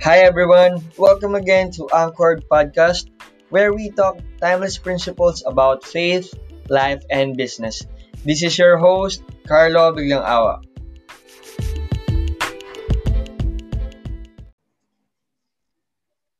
Hi 0.00 0.24
everyone, 0.24 0.80
welcome 0.96 1.36
again 1.36 1.76
to 1.76 1.84
Anchored 1.92 2.48
Podcast, 2.48 3.12
where 3.52 3.68
we 3.76 3.92
talk 3.92 4.16
timeless 4.40 4.80
principles 4.80 5.44
about 5.44 5.84
faith, 5.84 6.32
life, 6.72 7.04
and 7.12 7.36
business. 7.36 7.84
This 8.24 8.40
is 8.40 8.56
your 8.56 8.80
host, 8.80 9.20
Karlo 9.44 9.92
Biglang 9.92 10.24
Awa. 10.24 10.64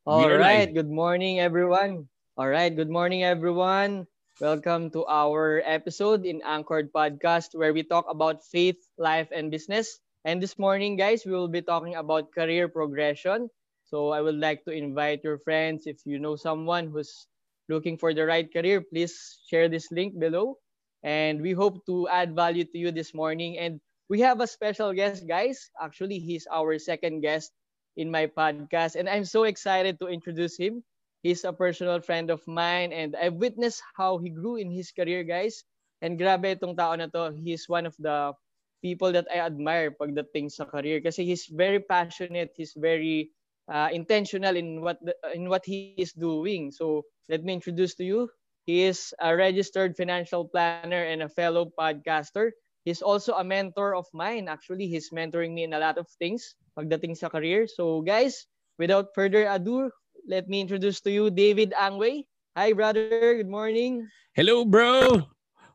All 0.09 0.33
right, 0.33 0.65
good 0.65 0.89
morning 0.89 1.37
everyone. 1.37 2.09
All 2.41 2.49
right, 2.49 2.73
good 2.73 2.89
morning 2.89 3.21
everyone. 3.21 4.09
Welcome 4.41 4.89
to 4.97 5.05
our 5.05 5.61
episode 5.61 6.25
in 6.25 6.41
Anchored 6.41 6.89
Podcast 6.89 7.53
where 7.53 7.77
we 7.77 7.85
talk 7.85 8.09
about 8.09 8.41
faith, 8.41 8.81
life, 8.97 9.29
and 9.29 9.53
business. 9.53 10.01
And 10.25 10.41
this 10.41 10.57
morning, 10.59 10.97
guys, 10.97 11.25
we 11.25 11.31
will 11.33 11.49
be 11.49 11.61
talking 11.61 11.95
about 11.95 12.31
career 12.33 12.67
progression. 12.69 13.49
So 13.85 14.09
I 14.09 14.21
would 14.21 14.37
like 14.37 14.63
to 14.65 14.71
invite 14.71 15.23
your 15.23 15.37
friends. 15.37 15.87
If 15.87 16.05
you 16.05 16.19
know 16.19 16.35
someone 16.35 16.87
who's 16.87 17.27
looking 17.69 17.97
for 17.97 18.13
the 18.13 18.25
right 18.25 18.45
career, 18.51 18.81
please 18.81 19.39
share 19.49 19.67
this 19.67 19.91
link 19.91 20.17
below. 20.19 20.57
And 21.03 21.41
we 21.41 21.51
hope 21.51 21.85
to 21.87 22.07
add 22.09 22.35
value 22.35 22.65
to 22.65 22.77
you 22.77 22.91
this 22.91 23.13
morning. 23.13 23.57
And 23.57 23.81
we 24.09 24.21
have 24.21 24.39
a 24.41 24.47
special 24.47 24.93
guest, 24.93 25.27
guys. 25.27 25.69
Actually, 25.81 26.19
he's 26.19 26.47
our 26.51 26.77
second 26.77 27.21
guest 27.21 27.51
in 27.97 28.11
my 28.11 28.27
podcast. 28.27 28.95
And 28.95 29.09
I'm 29.09 29.25
so 29.25 29.43
excited 29.43 29.99
to 29.99 30.07
introduce 30.07 30.57
him. 30.57 30.83
He's 31.23 31.43
a 31.45 31.53
personal 31.53 32.01
friend 32.01 32.29
of 32.29 32.45
mine 32.47 32.93
and 32.93 33.15
I've 33.15 33.37
witnessed 33.37 33.81
how 33.95 34.17
he 34.17 34.29
grew 34.29 34.55
in 34.57 34.71
his 34.71 34.91
career, 34.91 35.23
guys. 35.23 35.63
And 36.01 36.17
grabe 36.17 36.57
itong 36.57 36.77
tao 36.77 36.93
na 36.97 37.09
to. 37.13 37.33
He's 37.37 37.69
one 37.69 37.85
of 37.85 37.93
the 37.97 38.33
people 38.81 39.11
that 39.13 39.27
I 39.29 39.39
admire 39.45 39.93
pagdating 39.93 40.51
sa 40.51 40.65
career 40.65 40.99
kasi 40.99 41.23
he's 41.23 41.47
very 41.47 41.79
passionate, 41.79 42.53
he's 42.57 42.73
very 42.75 43.31
uh, 43.69 43.89
intentional 43.93 44.57
in 44.57 44.81
what 44.81 44.97
the, 45.05 45.15
in 45.33 45.47
what 45.47 45.63
he 45.65 45.95
is 45.97 46.13
doing. 46.13 46.71
So, 46.73 47.05
let 47.29 47.45
me 47.45 47.53
introduce 47.53 47.95
to 47.95 48.03
you. 48.03 48.29
He 48.65 48.83
is 48.83 49.13
a 49.21 49.35
registered 49.35 49.97
financial 49.97 50.45
planner 50.45 51.03
and 51.05 51.23
a 51.23 51.29
fellow 51.29 51.71
podcaster. 51.73 52.51
He's 52.85 53.01
also 53.01 53.33
a 53.33 53.43
mentor 53.43 53.95
of 53.95 54.05
mine. 54.13 54.49
Actually, 54.49 54.87
he's 54.87 55.09
mentoring 55.09 55.53
me 55.53 55.63
in 55.63 55.73
a 55.73 55.79
lot 55.79 55.97
of 55.97 56.09
things 56.19 56.55
pagdating 56.77 57.17
sa 57.17 57.29
career. 57.29 57.65
So, 57.65 58.01
guys, 58.01 58.45
without 58.77 59.13
further 59.13 59.45
ado, 59.45 59.89
let 60.27 60.49
me 60.49 60.61
introduce 60.61 61.01
to 61.01 61.11
you 61.11 61.29
David 61.29 61.73
Angway. 61.73 62.25
Hi, 62.57 62.73
brother. 62.73 63.37
Good 63.37 63.49
morning. 63.49 64.09
Hello, 64.33 64.65
bro. 64.65 65.31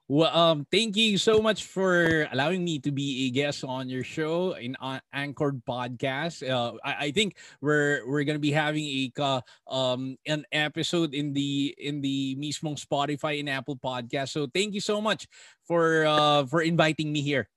Well, 0.07 0.31
um, 0.31 0.67
thank 0.71 0.95
you 0.95 1.19
so 1.19 1.43
much 1.43 1.67
for 1.67 2.31
allowing 2.31 2.63
me 2.63 2.79
to 2.87 2.95
be 2.95 3.27
a 3.27 3.31
guest 3.35 3.67
on 3.67 3.91
your 3.91 4.07
show 4.07 4.55
in 4.55 4.79
An- 4.79 5.03
Anchored 5.11 5.67
Podcast. 5.67 6.47
Uh, 6.47 6.79
I, 6.87 7.07
I 7.07 7.09
think 7.11 7.35
we're 7.59 8.07
we're 8.07 8.23
gonna 8.23 8.39
be 8.39 8.55
having 8.55 8.87
a 8.87 9.11
ka- 9.11 9.43
um 9.67 10.15
an 10.23 10.47
episode 10.55 11.11
in 11.11 11.35
the 11.35 11.75
in 11.75 12.07
the 12.07 12.39
mismong 12.39 12.79
Spotify 12.79 13.43
and 13.43 13.51
Apple 13.51 13.75
Podcast. 13.75 14.31
So 14.31 14.47
thank 14.47 14.79
you 14.79 14.81
so 14.81 15.03
much 15.03 15.27
for 15.67 16.07
uh 16.07 16.47
for 16.47 16.63
inviting 16.63 17.11
me 17.11 17.19
here. 17.27 17.51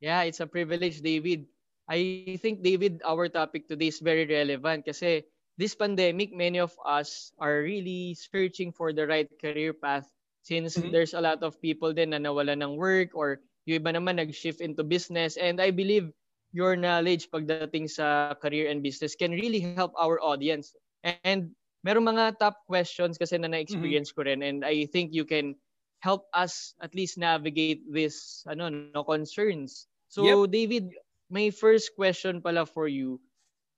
Yeah, 0.00 0.24
it's 0.24 0.40
a 0.40 0.48
privilege, 0.48 1.04
David. 1.04 1.44
I 1.84 2.38
think, 2.40 2.64
David, 2.64 3.04
our 3.04 3.28
topic 3.28 3.68
today 3.68 3.92
is 3.92 4.00
very 4.00 4.24
relevant 4.24 4.88
kasi 4.88 5.28
this 5.60 5.76
pandemic, 5.76 6.32
many 6.32 6.56
of 6.56 6.72
us 6.88 7.36
are 7.36 7.60
really 7.60 8.16
searching 8.16 8.72
for 8.72 8.96
the 8.96 9.04
right 9.04 9.28
career 9.36 9.76
path 9.76 10.08
since 10.50 10.82
Mhm. 10.82 10.90
there's 10.90 11.14
a 11.14 11.22
lot 11.22 11.46
of 11.46 11.62
people 11.62 11.94
din 11.94 12.10
na 12.10 12.18
nawala 12.18 12.58
ng 12.58 12.74
work 12.74 13.14
or 13.14 13.40
yung 13.70 13.86
iba 13.86 13.94
naman 13.94 14.18
nag-shift 14.18 14.58
into 14.60 14.82
business. 14.82 15.38
And 15.38 15.62
I 15.62 15.70
believe 15.70 16.10
your 16.50 16.74
knowledge 16.74 17.30
pagdating 17.30 17.86
sa 17.94 18.34
career 18.42 18.66
and 18.66 18.82
business 18.82 19.14
can 19.14 19.30
really 19.38 19.62
help 19.62 19.94
our 19.94 20.18
audience. 20.18 20.74
And 21.06 21.54
meron 21.86 22.10
mga 22.10 22.42
top 22.42 22.66
questions 22.66 23.14
kasi 23.14 23.38
na 23.38 23.46
na-experience 23.46 24.10
ko 24.10 24.26
rin 24.26 24.42
and 24.42 24.66
I 24.66 24.90
think 24.90 25.14
you 25.14 25.22
can 25.24 25.54
help 26.02 26.26
us 26.34 26.74
at 26.82 26.92
least 26.98 27.16
navigate 27.20 27.86
this 27.86 28.42
ano 28.50 28.68
no 28.68 29.04
concerns. 29.06 29.86
So 30.10 30.44
David, 30.50 30.90
my 31.30 31.54
first 31.54 31.94
question 31.94 32.42
pala 32.42 32.66
for 32.66 32.90
you. 32.90 33.22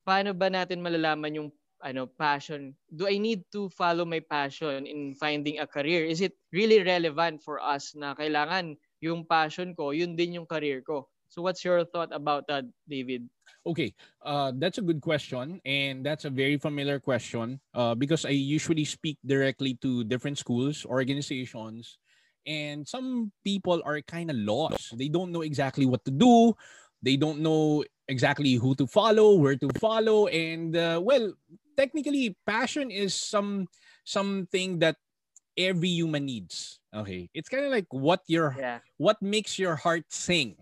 Paano 0.07 0.33
ba 0.35 0.51
natin 0.51 0.83
malalaman 0.83 1.37
yung 1.39 1.51
ano 1.83 2.07
passion? 2.07 2.75
Do 2.89 3.11
I 3.11 3.19
need 3.19 3.45
to 3.53 3.69
follow 3.75 4.07
my 4.07 4.23
passion 4.23 4.87
in 4.87 5.15
finding 5.19 5.59
a 5.59 5.67
career? 5.67 6.07
Is 6.07 6.23
it 6.23 6.33
really 6.55 6.83
relevant 6.83 7.43
for 7.43 7.59
us 7.59 7.93
na 7.99 8.15
kailangan 8.15 8.79
yung 9.03 9.27
passion 9.27 9.75
ko, 9.75 9.91
yun 9.91 10.15
din 10.15 10.41
yung 10.41 10.47
career 10.47 10.81
ko? 10.81 11.11
So 11.33 11.43
what's 11.43 11.65
your 11.65 11.85
thought 11.89 12.13
about 12.13 12.47
that, 12.49 12.69
David? 12.85 13.25
Okay, 13.65 13.95
uh, 14.21 14.53
that's 14.59 14.79
a 14.79 14.85
good 14.85 15.01
question, 15.01 15.63
and 15.65 16.05
that's 16.05 16.27
a 16.27 16.31
very 16.31 16.59
familiar 16.59 16.99
question 16.99 17.61
uh, 17.75 17.95
because 17.95 18.27
I 18.27 18.35
usually 18.35 18.85
speak 18.85 19.17
directly 19.25 19.79
to 19.81 20.05
different 20.05 20.37
schools, 20.37 20.85
organizations, 20.85 21.97
and 22.45 22.87
some 22.87 23.31
people 23.45 23.81
are 23.87 24.03
kind 24.03 24.31
of 24.31 24.37
lost. 24.37 24.99
They 24.99 25.09
don't 25.09 25.31
know 25.31 25.43
exactly 25.43 25.87
what 25.87 26.05
to 26.05 26.11
do. 26.11 26.53
They 27.03 27.17
don't 27.17 27.41
know 27.41 27.85
exactly 28.09 28.55
who 28.55 28.75
to 28.77 28.87
follow, 28.87 29.37
where 29.37 29.57
to 29.57 29.69
follow, 29.79 30.27
and 30.27 30.77
uh, 30.77 31.01
well, 31.03 31.33
technically, 31.77 32.37
passion 32.47 32.91
is 32.91 33.15
some 33.15 33.69
something 34.05 34.79
that 34.81 34.97
every 35.57 35.89
human 35.91 36.27
needs. 36.27 36.81
Okay, 36.95 37.31
it's 37.35 37.49
kind 37.49 37.65
of 37.65 37.73
like 37.73 37.89
what 37.91 38.23
your 38.29 38.57
Yeah. 38.59 38.81
what 38.99 39.21
makes 39.23 39.59
your 39.59 39.77
heart 39.77 40.11
sing. 40.13 40.57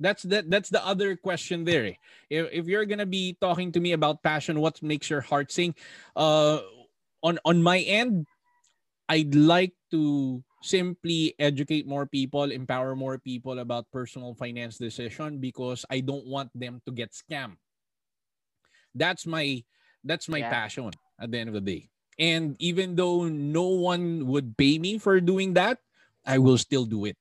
That's 0.00 0.22
that 0.28 0.50
that's 0.50 0.68
the 0.70 0.84
other 0.84 1.16
question 1.16 1.64
there. 1.64 1.96
If, 2.30 2.44
if 2.52 2.64
you're 2.66 2.84
gonna 2.86 3.08
be 3.08 3.36
talking 3.40 3.72
to 3.72 3.80
me 3.80 3.92
about 3.92 4.22
passion 4.22 4.60
what 4.60 4.82
makes 4.82 5.08
your 5.10 5.22
heart 5.22 5.52
sing? 5.52 5.74
Uh 6.16 6.60
on 7.22 7.38
on 7.44 7.62
my 7.62 7.80
end 7.80 8.26
i'd 9.08 9.34
like 9.34 9.74
to 9.90 10.42
simply 10.62 11.34
educate 11.38 11.86
more 11.86 12.06
people 12.06 12.50
empower 12.50 12.96
more 12.96 13.18
people 13.18 13.58
about 13.60 13.86
personal 13.92 14.34
finance 14.34 14.78
decision 14.78 15.38
because 15.38 15.84
i 15.90 16.00
don't 16.00 16.26
want 16.26 16.50
them 16.54 16.80
to 16.86 16.92
get 16.92 17.12
scammed. 17.12 17.56
That's 18.94 19.26
my 19.26 19.64
that's 20.06 20.28
my 20.28 20.40
Yeah. 20.40 20.50
passion 20.50 20.90
at 21.20 21.30
the 21.30 21.38
end 21.38 21.48
of 21.50 21.54
the 21.54 21.60
day. 21.64 21.90
And 22.18 22.56
even 22.58 22.96
though 22.96 23.28
no 23.28 23.68
one 23.68 24.26
would 24.26 24.56
pay 24.56 24.78
me 24.78 24.98
for 24.98 25.20
doing 25.20 25.54
that 25.54 25.80
i 26.26 26.38
will 26.38 26.58
still 26.58 26.84
do 26.86 27.04
it. 27.06 27.16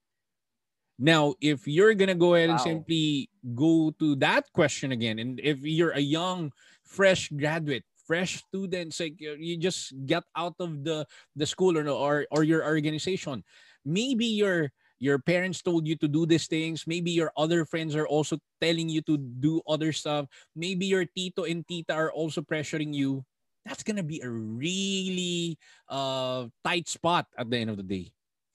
Now, 0.98 1.36
if 1.42 1.68
you're 1.68 1.94
gonna 1.94 2.16
go 2.16 2.36
ahead 2.36 2.50
and 2.50 2.62
simply 2.62 3.30
go 3.54 3.92
to 4.00 4.16
that 4.24 4.48
question 4.54 4.92
again, 4.92 5.20
and 5.20 5.40
if 5.44 5.60
you're 5.62 5.92
a 5.92 6.00
young, 6.00 6.54
fresh 6.84 7.28
graduate, 7.36 7.84
fresh 8.08 8.40
student, 8.48 8.96
like 9.00 9.20
you 9.20 9.58
just 9.60 9.92
get 10.06 10.24
out 10.36 10.56
of 10.60 10.84
the 10.88 11.06
the 11.36 11.46
school 11.46 11.76
or 11.78 11.84
or, 11.90 12.28
or 12.32 12.44
your 12.48 12.64
organization, 12.64 13.44
maybe 13.84 14.26
your 14.26 14.72
your 15.00 15.20
parents 15.20 15.62
told 15.62 15.88
you 15.88 15.96
to 15.98 16.08
do 16.08 16.26
these 16.26 16.48
things. 16.48 16.88
Maybe 16.88 17.12
your 17.12 17.32
other 17.38 17.66
friends 17.66 17.96
are 17.96 18.08
also 18.08 18.40
telling 18.62 18.90
you 18.90 19.02
to 19.04 19.18
do 19.18 19.62
other 19.68 19.92
stuff. 19.92 20.28
Maybe 20.56 20.86
your 20.88 21.06
tito 21.06 21.44
and 21.44 21.68
tita 21.68 21.94
are 21.94 22.12
also 22.12 22.42
pressuring 22.42 22.94
you. 22.94 23.26
That's 23.66 23.84
gonna 23.84 24.04
be 24.06 24.22
a 24.22 24.30
really 24.30 25.58
uh 25.90 26.48
tight 26.64 26.88
spot 26.88 27.28
at 27.38 27.50
the 27.50 27.58
end 27.58 27.70
of 27.72 27.78
the 27.78 27.84
day 27.88 28.14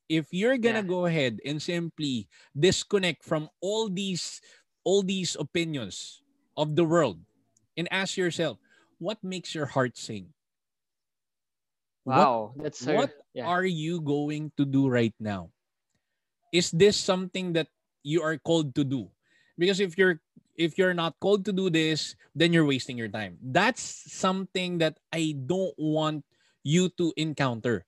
if 0.09 0.33
you're 0.33 0.59
gonna 0.59 0.83
Yeah. 0.83 0.85
go 0.85 1.07
ahead 1.07 1.41
and 1.45 1.63
simply 1.63 2.29
disconnect 2.59 3.25
from 3.25 3.49
all 3.61 3.89
these 3.89 4.41
all 4.85 5.03
these 5.03 5.37
opinions 5.39 6.23
of 6.57 6.75
the 6.77 6.85
world 6.85 7.21
and 7.77 7.89
ask 7.91 8.17
yourself 8.17 8.59
what 8.99 9.23
makes 9.23 9.55
your 9.55 9.67
heart 9.67 9.97
sing 9.97 10.33
Wow, 12.05 12.55
that's 12.57 12.87
a, 12.87 13.01
what 13.01 13.13
yeah. 13.33 13.53
are 13.53 13.65
you 13.65 14.01
going 14.01 14.53
to 14.57 14.65
do 14.65 14.89
right 14.89 15.15
now 15.19 15.51
is 16.53 16.71
this 16.71 16.97
something 16.97 17.53
that 17.55 17.69
you 18.03 18.23
are 18.23 18.39
called 18.39 18.75
to 18.75 18.85
do? 18.85 19.09
Because 19.59 19.81
if 19.81 19.99
you're 19.99 20.21
if 20.57 20.77
you're 20.77 20.95
not 20.95 21.17
called 21.21 21.45
to 21.47 21.53
do 21.53 21.71
this 21.71 22.17
then 22.35 22.53
you're 22.53 22.67
wasting 22.67 22.99
your 22.99 23.09
time. 23.09 23.39
That's 23.41 23.81
something 24.13 24.79
that 24.79 24.99
i 25.13 25.35
don't 25.35 25.75
want 25.79 26.25
you 26.63 26.89
to 27.01 27.13
encounter. 27.17 27.87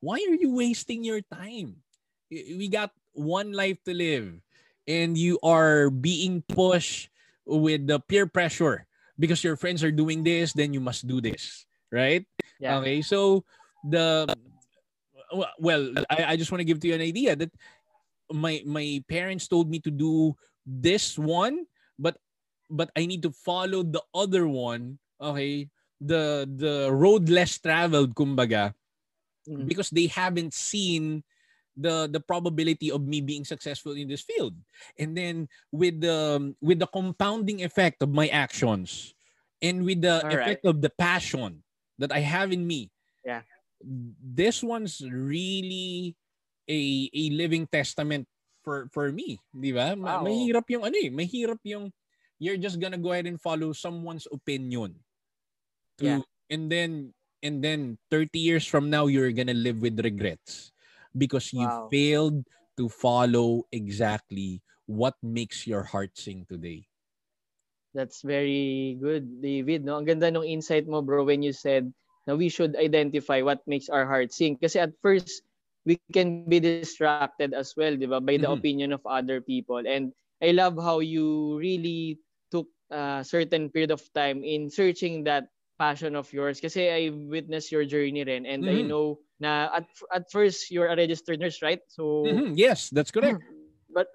Why 0.00 0.22
are 0.22 0.38
you 0.38 0.54
wasting 0.54 1.02
your 1.02 1.20
time? 1.20 1.82
We 2.30 2.68
got 2.68 2.92
one 3.12 3.52
life 3.52 3.82
to 3.84 3.94
live 3.94 4.38
and 4.86 5.16
you 5.18 5.38
are 5.42 5.90
being 5.90 6.42
pushed 6.46 7.10
with 7.46 7.86
the 7.86 7.98
peer 7.98 8.26
pressure. 8.26 8.86
Because 9.18 9.42
your 9.42 9.56
friends 9.56 9.82
are 9.82 9.94
doing 9.94 10.22
this 10.22 10.52
then 10.52 10.76
you 10.76 10.80
must 10.80 11.08
do 11.08 11.24
this 11.24 11.66
right? 11.90 12.24
Yeah. 12.58 12.78
Okay, 12.78 13.02
so 13.02 13.44
the 13.84 14.26
well, 15.58 15.92
I, 16.08 16.34
I 16.34 16.36
just 16.36 16.52
want 16.52 16.60
to 16.60 16.68
give 16.68 16.80
to 16.80 16.88
you 16.88 16.94
an 16.94 17.00
idea 17.00 17.34
that 17.36 17.50
my 18.32 18.62
my 18.66 19.02
parents 19.08 19.48
told 19.48 19.70
me 19.70 19.78
to 19.80 19.90
do 19.90 20.34
this 20.66 21.18
one, 21.18 21.66
but 21.98 22.16
but 22.70 22.90
I 22.96 23.06
need 23.06 23.22
to 23.22 23.32
follow 23.32 23.82
the 23.82 24.02
other 24.14 24.48
one. 24.48 24.98
Okay, 25.20 25.70
the 26.00 26.44
the 26.48 26.90
road 26.92 27.28
less 27.28 27.58
traveled, 27.58 28.14
kumbaga, 28.14 28.74
Mm. 29.46 29.70
because 29.70 29.90
they 29.94 30.10
haven't 30.10 30.54
seen 30.58 31.22
the 31.78 32.10
the 32.10 32.18
probability 32.18 32.90
of 32.90 33.06
me 33.06 33.20
being 33.22 33.44
successful 33.46 33.92
in 33.94 34.08
this 34.08 34.24
field 34.24 34.56
and 34.98 35.14
then 35.14 35.46
with 35.70 36.00
the 36.00 36.50
with 36.58 36.80
the 36.82 36.88
compounding 36.90 37.62
effect 37.62 38.02
of 38.02 38.10
my 38.10 38.26
actions 38.32 39.14
and 39.62 39.84
with 39.84 40.02
the 40.02 40.24
All 40.24 40.32
effect 40.34 40.64
of 40.66 40.80
the 40.82 40.90
passion 40.98 41.62
that 42.02 42.10
I 42.10 42.26
have 42.26 42.50
in 42.50 42.66
me. 42.66 42.90
Yeah. 43.22 43.46
This 44.18 44.64
one's 44.66 45.04
really 45.04 46.16
a 46.68 46.80
a 47.12 47.24
living 47.34 47.66
testament 47.70 48.26
for 48.64 48.88
for 48.92 49.10
me, 49.12 49.38
'di 49.54 49.72
ba? 49.74 49.94
Wow. 50.02 50.22
Mahirap 50.22 50.66
yung 50.70 50.84
ano 50.86 50.96
eh, 50.98 51.10
mahirap 51.10 51.60
yung 51.66 51.90
you're 52.38 52.60
just 52.60 52.78
gonna 52.82 53.00
go 53.00 53.12
ahead 53.14 53.26
and 53.30 53.40
follow 53.40 53.72
someone's 53.72 54.26
opinion. 54.30 55.00
To, 55.98 56.04
Yeah. 56.04 56.22
And 56.50 56.70
then 56.70 57.14
and 57.42 57.62
then 57.64 57.98
30 58.10 58.38
years 58.40 58.66
from 58.66 58.90
now 58.90 59.06
you're 59.06 59.32
gonna 59.32 59.56
live 59.56 59.82
with 59.82 59.98
regrets 60.00 60.72
because 61.16 61.52
you 61.52 61.68
Wow. 61.68 61.88
failed 61.90 62.46
to 62.76 62.88
follow 62.88 63.64
exactly 63.72 64.62
what 64.86 65.16
makes 65.22 65.66
your 65.66 65.82
heart 65.84 66.16
sing 66.18 66.46
today. 66.48 66.88
That's 67.94 68.22
very 68.22 68.96
good, 69.00 69.40
David. 69.42 69.84
No? 69.84 69.96
Ang 69.96 70.04
ganda 70.06 70.28
ng 70.30 70.44
insight 70.44 70.86
mo, 70.86 71.00
bro, 71.02 71.24
when 71.24 71.42
you 71.42 71.52
said 71.52 71.90
na 72.26 72.34
we 72.36 72.48
should 72.50 72.76
identify 72.76 73.40
what 73.40 73.64
makes 73.66 73.88
our 73.88 74.04
heart 74.06 74.32
sing. 74.34 74.58
Kasi 74.58 74.78
at 74.82 74.92
first, 75.00 75.42
we 75.86 75.96
can 76.12 76.44
be 76.50 76.58
distracted 76.60 77.54
as 77.54 77.72
well, 77.78 77.94
di 77.96 78.06
ba, 78.06 78.20
by 78.20 78.36
the 78.36 78.50
Mhm. 78.50 78.50
opinion 78.50 78.90
of 78.92 79.00
other 79.06 79.40
people. 79.40 79.78
And 79.86 80.10
I 80.42 80.50
love 80.50 80.76
how 80.76 80.98
you 80.98 81.56
really 81.58 82.18
took 82.50 82.66
a 82.90 83.22
certain 83.24 83.70
period 83.70 83.90
of 83.90 84.02
time 84.12 84.42
in 84.44 84.68
searching 84.68 85.24
that 85.24 85.48
passion 85.78 86.16
of 86.16 86.32
yours. 86.32 86.60
Kasi 86.60 86.90
I 86.90 87.10
witnessed 87.14 87.70
your 87.70 87.84
journey 87.86 88.24
rin. 88.24 88.44
And 88.46 88.66
I 88.68 88.82
Mhm. 88.82 88.90
know 88.90 89.20
na 89.40 89.70
at, 89.72 89.86
at 90.12 90.24
first, 90.30 90.70
you're 90.70 90.88
a 90.90 90.96
registered 90.96 91.40
nurse, 91.40 91.62
right? 91.62 91.80
So, 91.88 92.26
Mhm, 92.26 92.58
Yes, 92.58 92.90
that's 92.90 93.10
correct. 93.10 93.40
but 93.94 94.08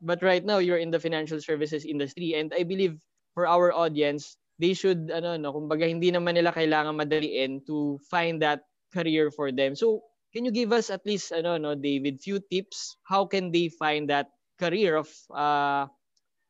but 0.00 0.22
right 0.22 0.44
now 0.44 0.58
you're 0.58 0.78
in 0.78 0.90
the 0.90 1.00
financial 1.00 1.40
services 1.40 1.84
industry 1.84 2.34
and 2.36 2.52
I 2.54 2.62
believe 2.62 2.98
for 3.34 3.46
our 3.46 3.72
audience 3.72 4.36
they 4.60 4.74
should 4.74 5.10
ano 5.10 5.36
no 5.40 5.50
kumbaga 5.52 5.88
hindi 5.88 6.12
naman 6.12 6.36
nila 6.38 6.52
kailangan 6.54 6.94
madaliin 6.94 7.64
to 7.66 7.98
find 8.06 8.38
that 8.44 8.68
career 8.94 9.30
for 9.32 9.50
them. 9.50 9.74
So 9.74 10.04
can 10.34 10.44
you 10.44 10.50
give 10.50 10.74
us 10.74 10.90
at 10.90 11.06
least 11.06 11.30
ano 11.30 11.56
no 11.56 11.78
David 11.78 12.18
few 12.18 12.42
tips 12.50 12.98
how 13.06 13.24
can 13.24 13.54
they 13.54 13.70
find 13.70 14.10
that 14.10 14.34
career 14.58 14.98
of 14.98 15.08
uh 15.30 15.86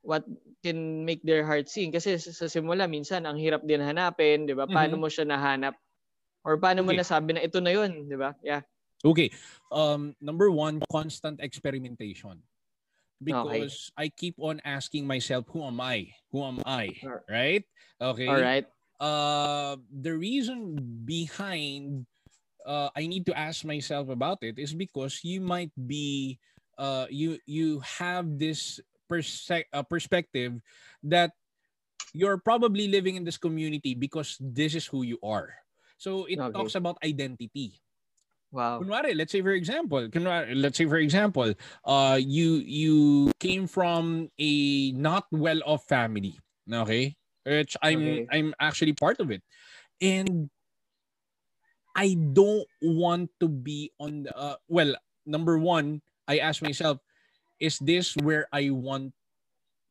what 0.05 0.25
can 0.61 1.05
make 1.09 1.25
their 1.25 1.45
heart 1.49 1.69
sing 1.69 1.93
kasi 1.93 2.21
sa, 2.21 2.49
simula 2.49 2.85
minsan 2.85 3.25
ang 3.25 3.41
hirap 3.41 3.65
din 3.65 3.81
hanapin, 3.81 4.45
'di 4.45 4.53
ba? 4.53 4.69
Paano 4.69 5.01
Mhm. 5.01 5.01
mo 5.01 5.09
siya 5.09 5.25
nahanap? 5.25 5.75
Or 6.45 6.61
paano 6.61 6.85
mo 6.85 6.93
Okay. 6.93 7.01
nasabi 7.01 7.31
na 7.35 7.43
ito 7.43 7.59
na 7.65 7.73
'yun, 7.73 8.05
'di 8.05 8.17
ba? 8.21 8.37
Yeah. 8.45 8.63
Okay. 9.05 9.33
Um, 9.73 10.17
number 10.21 10.53
one, 10.53 10.81
constant 10.93 11.41
experimentation. 11.41 12.41
Because 13.25 13.89
I 13.97 14.13
keep 14.13 14.37
on 14.37 14.61
asking 14.65 15.09
myself, 15.09 15.49
who 15.49 15.65
am 15.65 15.81
I? 15.81 16.13
Who 16.33 16.45
am 16.45 16.61
I? 16.69 16.93
Right? 17.29 17.65
Okay. 18.01 18.29
All 18.29 18.41
right. 18.41 18.67
Uh, 19.01 19.77
the 19.89 20.13
reason 20.13 20.77
behind 21.05 22.05
uh, 22.67 22.91
I 22.97 23.07
need 23.07 23.27
to 23.27 23.37
ask 23.39 23.65
myself 23.65 24.09
about 24.09 24.43
it 24.43 24.59
is 24.59 24.75
because 24.75 25.21
you 25.25 25.41
might 25.41 25.73
be 25.77 26.39
uh, 26.79 27.07
you 27.11 27.39
you 27.47 27.81
have 27.85 28.39
this 28.39 28.81
perse- 29.09 29.51
uh, 29.73 29.83
perspective 29.85 30.59
that 31.05 31.33
you're 32.13 32.39
probably 32.39 32.89
living 32.89 33.17
in 33.17 33.25
this 33.25 33.39
community 33.39 33.95
because 33.95 34.37
this 34.41 34.75
is 34.75 34.87
who 34.87 35.03
you 35.03 35.19
are. 35.23 35.55
So 35.99 36.27
it 36.27 36.41
Okay. 36.41 36.53
talks 36.53 36.75
about 36.75 36.99
identity. 37.05 37.81
Wow. 38.53 38.81
Kunwari, 38.81 39.15
let's 39.17 39.33
say 39.33 39.43
for 39.43 39.53
example, 39.55 40.09
kunwari, 40.09 40.55
let's 40.55 40.79
say 40.79 40.87
for 40.87 40.99
example, 40.99 41.55
uh, 41.85 42.19
you 42.21 42.63
you 42.67 43.31
came 43.41 43.67
from 43.67 44.29
a 44.39 44.93
not 44.93 45.27
well-off 45.31 45.85
family, 45.87 46.39
okay? 46.71 47.15
Which 47.45 47.77
I'm 47.83 48.01
Okay. 48.01 48.27
I'm 48.31 48.55
actually 48.59 48.93
part 48.95 49.21
of 49.21 49.31
it, 49.31 49.43
and 50.01 50.51
I 51.95 52.19
don't 52.19 52.67
want 52.83 53.31
to 53.41 53.49
be 53.49 53.95
on. 54.03 54.27
The, 54.27 54.35
uh, 54.35 54.57
well, 54.69 54.95
number 55.27 55.59
one, 55.59 56.03
I 56.27 56.39
ask 56.43 56.61
myself, 56.61 56.99
is 57.63 57.79
this 57.79 58.19
where 58.19 58.51
I 58.53 58.71
want? 58.71 59.15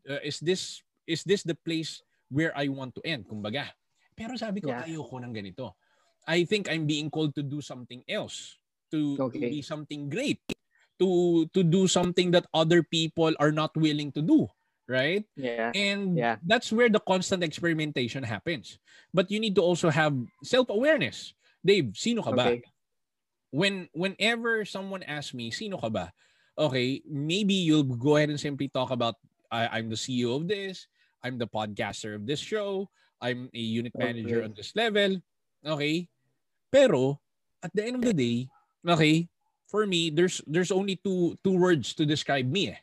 Uh, 0.03 0.19
is 0.23 0.39
this 0.43 0.83
is 1.07 1.23
this 1.23 1.43
the 1.43 1.55
place 1.63 2.03
where 2.27 2.51
I 2.59 2.67
want 2.67 2.95
to 2.99 3.01
end? 3.07 3.23
Kumbaga. 3.27 3.71
Pero 4.13 4.35
sabi 4.35 4.59
ko, 4.61 4.69
Yeah. 4.69 4.83
ayoko 4.83 5.23
ng 5.23 5.33
ganito. 5.33 5.73
I 6.27 6.43
think 6.43 6.67
I'm 6.71 6.85
being 6.87 7.09
called 7.11 7.35
to 7.35 7.43
do 7.43 7.59
something 7.59 8.03
else, 8.07 8.55
to, 8.91 9.19
to 9.19 9.39
be 9.39 9.59
something 9.59 10.07
great, 10.07 10.39
to 10.99 11.43
to 11.51 11.63
do 11.63 11.87
something 11.87 12.31
that 12.31 12.47
other 12.55 12.79
people 12.83 13.35
are 13.43 13.51
not 13.51 13.75
willing 13.75 14.11
to 14.15 14.23
do, 14.23 14.47
right? 14.87 15.23
Yeah. 15.35 15.75
And 15.75 16.15
Yeah. 16.15 16.39
that's 16.43 16.71
where 16.71 16.87
the 16.87 17.03
constant 17.03 17.43
experimentation 17.43 18.23
happens. 18.23 18.79
But 19.11 19.31
you 19.31 19.39
need 19.39 19.55
to 19.59 19.63
also 19.63 19.91
have 19.91 20.15
self-awareness. 20.43 21.35
Dave, 21.63 21.95
sino 21.95 22.21
ka 22.21 22.31
ba? 22.35 22.59
Okay. 22.59 22.63
When 23.55 23.87
whenever 23.95 24.65
someone 24.67 25.03
asks 25.03 25.33
me, 25.33 25.49
sino 25.49 25.79
ka 25.79 25.89
ba? 25.89 26.11
Okay, 26.59 27.01
maybe 27.07 27.55
you'll 27.55 27.87
go 27.87 28.17
ahead 28.17 28.29
and 28.29 28.39
simply 28.39 28.67
talk 28.69 28.91
about 28.91 29.15
I, 29.49 29.79
I'm 29.79 29.89
the 29.89 29.97
CEO 29.97 30.35
of 30.35 30.47
this, 30.47 30.85
I'm 31.23 31.39
the 31.39 31.47
podcaster 31.47 32.13
of 32.13 32.27
this 32.27 32.39
show, 32.39 32.89
I'm 33.21 33.49
a 33.55 33.59
unit 33.63 33.93
manager 33.97 34.43
Okay. 34.43 34.45
on 34.45 34.53
this 34.53 34.75
level. 34.75 35.17
Okay? 35.65 36.09
Pero 36.69 37.21
at 37.63 37.71
the 37.73 37.85
end 37.85 37.95
of 37.95 38.03
the 38.03 38.13
day, 38.13 38.49
okay, 38.85 39.29
for 39.71 39.87
me 39.87 40.09
there's 40.11 40.41
there's 40.45 40.73
only 40.73 40.99
two 40.99 41.37
two 41.41 41.55
words 41.57 41.93
to 41.95 42.05
describe 42.05 42.49
me. 42.49 42.75
Eh. 42.75 42.79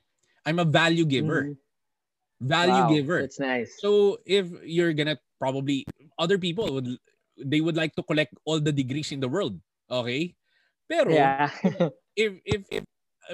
I'm 0.47 0.59
a 0.59 0.65
value 0.65 1.05
giver. 1.05 1.53
Mhm. 1.53 1.59
Value 2.41 2.87
Wow, 2.88 2.94
giver. 2.97 3.21
That's 3.21 3.38
nice. 3.38 3.77
So 3.85 4.17
if 4.25 4.49
you're 4.65 4.97
gonna 4.97 5.21
probably 5.38 5.85
other 6.17 6.38
people 6.41 6.73
would 6.73 6.97
they 7.45 7.61
would 7.61 7.77
like 7.77 7.95
to 7.97 8.03
collect 8.03 8.35
all 8.45 8.61
the 8.61 8.73
degrees 8.73 9.13
in 9.13 9.21
the 9.21 9.29
world. 9.29 9.59
Okay? 9.91 10.35
Pero 10.89 11.13
yeah. 11.15 11.51
if 12.17 12.41
if 12.45 12.63
if 12.71 12.85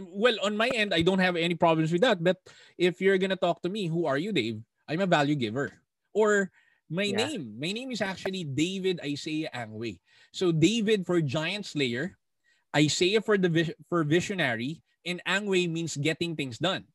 well 0.03 0.37
on 0.45 0.57
my 0.57 0.69
end 0.73 0.93
I 0.93 1.01
don't 1.01 1.23
have 1.23 1.37
any 1.37 1.55
problems 1.55 1.93
with 1.93 2.03
that. 2.03 2.23
But 2.23 2.39
if 2.77 3.01
you're 3.01 3.19
gonna 3.19 3.39
talk 3.39 3.63
to 3.63 3.71
me, 3.73 3.87
who 3.89 4.07
are 4.07 4.19
you, 4.19 4.33
Dave? 4.33 4.61
I'm 4.89 5.01
a 5.01 5.09
value 5.09 5.35
giver. 5.37 5.73
Or 6.13 6.51
my 6.89 7.11
Yeah. 7.11 7.27
name, 7.27 7.59
my 7.59 7.73
name 7.73 7.91
is 7.91 8.01
actually 8.01 8.45
David 8.45 9.01
Isaiah 9.03 9.51
Angway. 9.55 9.99
So 10.33 10.53
David 10.53 11.07
for 11.07 11.21
Giant 11.21 11.67
Slayer, 11.67 12.17
Isaiah 12.75 13.21
for 13.21 13.37
the 13.39 13.75
for 13.89 14.05
visionary, 14.05 14.83
and 15.05 15.23
Angway 15.27 15.67
means 15.71 15.97
getting 15.97 16.37
things 16.37 16.59
done. 16.59 16.87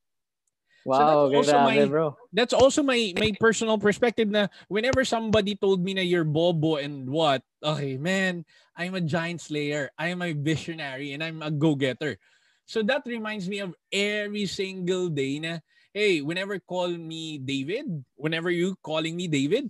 Wow, 0.86 1.30
that's 1.30 1.48
also 1.50 1.51
grabe, 1.54 1.78
my- 1.81 1.86
bro. 1.86 2.16
that's 2.33 2.53
also 2.53 2.82
my 2.84 3.13
my 3.20 3.32
personal 3.39 3.77
perspective 3.77 4.29
na 4.29 4.48
whenever 4.67 5.05
somebody 5.05 5.55
told 5.55 5.84
me 5.84 5.94
na 5.94 6.01
you're 6.01 6.25
bobo 6.27 6.77
and 6.82 7.05
what 7.10 7.44
okay 7.62 7.98
man 7.98 8.44
i'm 8.77 8.96
a 8.96 9.01
giant 9.03 9.41
slayer 9.41 9.89
i'm 10.00 10.22
a 10.22 10.34
visionary 10.34 11.13
and 11.13 11.22
i'm 11.24 11.41
a 11.46 11.51
go-getter 11.51 12.17
so 12.65 12.82
that 12.82 13.03
reminds 13.05 13.46
me 13.50 13.60
of 13.60 13.75
every 13.91 14.46
single 14.50 15.10
day 15.10 15.38
na 15.38 15.60
hey 15.94 16.22
whenever 16.25 16.58
call 16.58 16.89
me 16.89 17.38
david 17.38 17.86
whenever 18.17 18.50
you 18.50 18.74
calling 18.82 19.13
me 19.15 19.27
david 19.29 19.70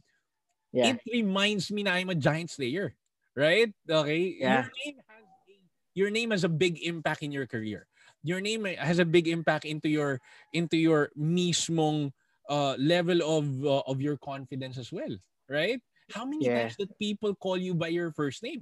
Yeah. 0.72 0.96
it 0.96 1.04
reminds 1.04 1.68
me 1.68 1.84
na 1.84 2.00
i'm 2.00 2.08
a 2.08 2.16
giant 2.16 2.48
slayer 2.48 2.96
right 3.36 3.68
okay 3.84 4.40
Yeah. 4.40 4.64
your 4.64 4.72
name 4.80 4.98
has 5.12 5.24
a, 5.28 5.56
your 5.92 6.10
name 6.16 6.30
has 6.32 6.44
a 6.48 6.52
big 6.52 6.80
impact 6.80 7.24
in 7.28 7.32
your 7.36 7.44
career 7.44 7.84
your 8.24 8.42
name 8.42 8.66
has 8.66 9.00
a 9.00 9.06
big 9.06 9.28
impact 9.28 9.66
into 9.66 9.90
your 9.90 10.22
into 10.54 10.78
your 10.78 11.10
mismong 11.18 12.12
uh, 12.50 12.76
level 12.78 13.22
of 13.24 13.46
uh, 13.66 13.84
of 13.88 14.02
your 14.02 14.18
confidence 14.18 14.78
as 14.78 14.92
well, 14.92 15.14
right? 15.50 15.80
How 16.14 16.26
many 16.26 16.50
Yeah. 16.50 16.68
times 16.68 16.76
that 16.78 16.92
people 17.00 17.36
call 17.36 17.58
you 17.58 17.74
by 17.74 17.88
your 17.90 18.12
first 18.12 18.44
name? 18.44 18.62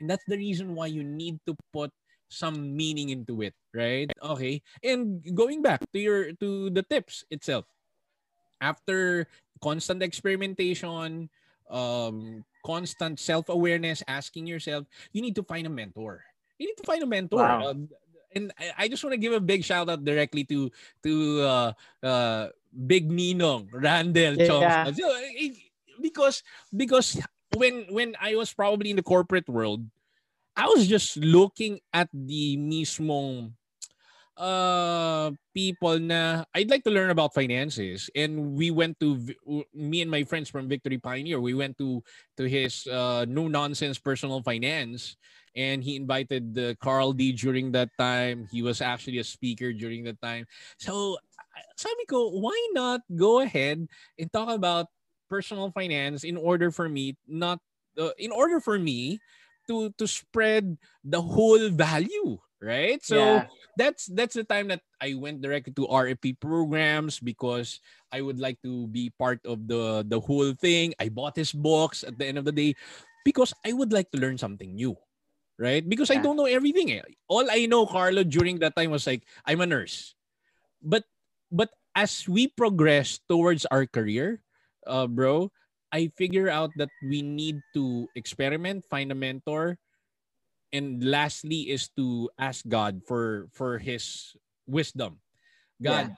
And 0.00 0.08
that's 0.10 0.24
the 0.26 0.36
reason 0.36 0.74
why 0.74 0.86
you 0.86 1.02
need 1.02 1.38
to 1.46 1.56
put 1.72 1.90
some 2.28 2.76
meaning 2.76 3.08
into 3.10 3.42
it, 3.42 3.54
right? 3.74 4.10
Okay. 4.22 4.62
And 4.82 5.24
going 5.34 5.62
back 5.62 5.80
to 5.92 5.98
your 5.98 6.32
to 6.38 6.70
the 6.70 6.82
tips 6.82 7.24
itself. 7.30 7.64
After 8.60 9.26
constant 9.62 10.02
experimentation, 10.02 11.30
um 11.70 12.44
constant 12.64 13.18
self-awareness, 13.20 14.02
asking 14.08 14.46
yourself, 14.46 14.86
you 15.12 15.22
need 15.22 15.36
to 15.36 15.44
find 15.44 15.66
a 15.66 15.70
mentor. 15.72 16.24
You 16.58 16.66
need 16.68 16.78
to 16.78 16.86
find 16.86 17.02
a 17.02 17.06
mentor. 17.08 17.54
Wow. 17.54 17.70
Um, 17.70 17.88
and 18.34 18.52
I, 18.76 18.88
just 18.88 19.02
want 19.04 19.14
to 19.14 19.20
give 19.20 19.32
a 19.32 19.40
big 19.40 19.64
shout 19.64 19.88
out 19.88 20.04
directly 20.04 20.44
to 20.44 20.70
to 21.02 21.12
uh, 21.42 21.72
uh, 22.02 22.48
Big 22.86 23.08
Ninong, 23.08 23.68
Randall, 23.72 24.36
Yeah. 24.60 24.90
So, 24.92 25.08
eh, 25.16 25.56
because 26.00 26.42
because 26.74 27.20
when 27.56 27.86
when 27.90 28.14
I 28.20 28.34
was 28.36 28.52
probably 28.52 28.90
in 28.90 28.96
the 28.96 29.06
corporate 29.06 29.48
world, 29.48 29.84
I 30.56 30.66
was 30.66 30.86
just 30.86 31.16
looking 31.16 31.80
at 31.92 32.08
the 32.12 32.56
mismong 32.56 33.52
uh 34.38 35.30
people 35.54 35.98
na 35.98 36.44
I'd 36.54 36.70
like 36.70 36.84
to 36.84 36.94
learn 36.94 37.10
about 37.10 37.34
finances. 37.34 38.08
And 38.14 38.54
we 38.54 38.70
went 38.70 39.00
to 39.00 39.18
me 39.74 40.00
and 40.02 40.10
my 40.10 40.22
friends 40.24 40.48
from 40.48 40.68
Victory 40.68 40.98
Pioneer 40.98 41.40
we 41.40 41.54
went 41.54 41.76
to 41.78 42.02
to 42.38 42.44
his 42.46 42.86
uh 42.86 43.26
no 43.28 43.48
nonsense 43.48 43.98
personal 43.98 44.42
finance. 44.42 45.16
And 45.56 45.82
he 45.82 45.96
invited 45.96 46.54
the 46.54 46.78
Carl 46.78 47.12
D 47.12 47.32
during 47.34 47.72
that 47.74 47.90
time. 47.98 48.46
He 48.52 48.62
was 48.62 48.80
actually 48.80 49.18
a 49.18 49.26
speaker 49.26 49.72
during 49.74 50.04
that 50.06 50.22
time. 50.22 50.46
So 50.78 51.18
sabi 51.76 52.04
ko 52.06 52.30
why 52.38 52.54
not 52.74 53.02
go 53.16 53.40
ahead 53.40 53.86
and 54.18 54.28
talk 54.32 54.50
about 54.50 54.86
personal 55.28 55.70
finance 55.70 56.24
in 56.24 56.36
order 56.36 56.70
for 56.70 56.88
me 56.88 57.16
not 57.26 57.58
uh, 57.98 58.14
in 58.18 58.30
order 58.30 58.60
for 58.60 58.78
me 58.78 59.18
to 59.68 59.90
to 60.00 60.06
spread 60.08 60.78
the 61.04 61.20
whole 61.20 61.68
value, 61.70 62.38
right? 62.60 63.02
So 63.04 63.16
Yeah. 63.16 63.46
that's 63.78 64.06
that's 64.10 64.34
the 64.34 64.44
time 64.44 64.68
that 64.74 64.82
I 65.00 65.14
went 65.14 65.40
directly 65.40 65.72
to 65.78 65.86
RFP 65.86 66.34
programs 66.34 67.20
because 67.22 67.78
I 68.10 68.20
would 68.22 68.38
like 68.40 68.58
to 68.66 68.88
be 68.90 69.10
part 69.14 69.38
of 69.46 69.66
the 69.68 70.02
the 70.06 70.18
whole 70.20 70.52
thing. 70.58 70.94
I 70.98 71.08
bought 71.08 71.38
his 71.38 71.52
books 71.54 72.02
at 72.02 72.18
the 72.18 72.26
end 72.26 72.38
of 72.38 72.44
the 72.44 72.54
day 72.54 72.74
because 73.24 73.54
I 73.64 73.72
would 73.72 73.92
like 73.92 74.10
to 74.12 74.20
learn 74.20 74.38
something 74.38 74.74
new. 74.74 74.96
Right? 75.58 75.82
Because 75.82 76.10
I 76.10 76.22
don't 76.22 76.36
know 76.38 76.46
everything. 76.46 76.92
eh. 76.94 77.02
All 77.26 77.42
I 77.50 77.66
know, 77.66 77.82
Karlo, 77.86 78.22
during 78.22 78.62
that 78.62 78.76
time 78.78 78.94
was 78.94 79.06
like, 79.06 79.26
I'm 79.42 79.60
a 79.60 79.66
nurse. 79.66 80.14
But 80.82 81.04
but 81.50 81.70
as 81.94 82.28
we 82.28 82.48
progress 82.48 83.18
towards 83.28 83.66
our 83.66 83.86
career, 83.86 84.42
uh, 84.86 85.06
bro, 85.06 85.50
I 85.92 86.12
figure 86.16 86.48
out 86.48 86.70
that 86.76 86.90
we 87.02 87.22
need 87.22 87.58
to 87.74 88.06
experiment, 88.14 88.84
find 88.90 89.10
a 89.10 89.16
mentor, 89.18 89.78
and 90.72 91.02
lastly 91.02 91.70
is 91.70 91.88
to 91.96 92.30
ask 92.38 92.66
God 92.68 93.02
for 93.06 93.48
for 93.52 93.78
His 93.78 94.36
wisdom. 94.66 95.20
God, 95.80 96.14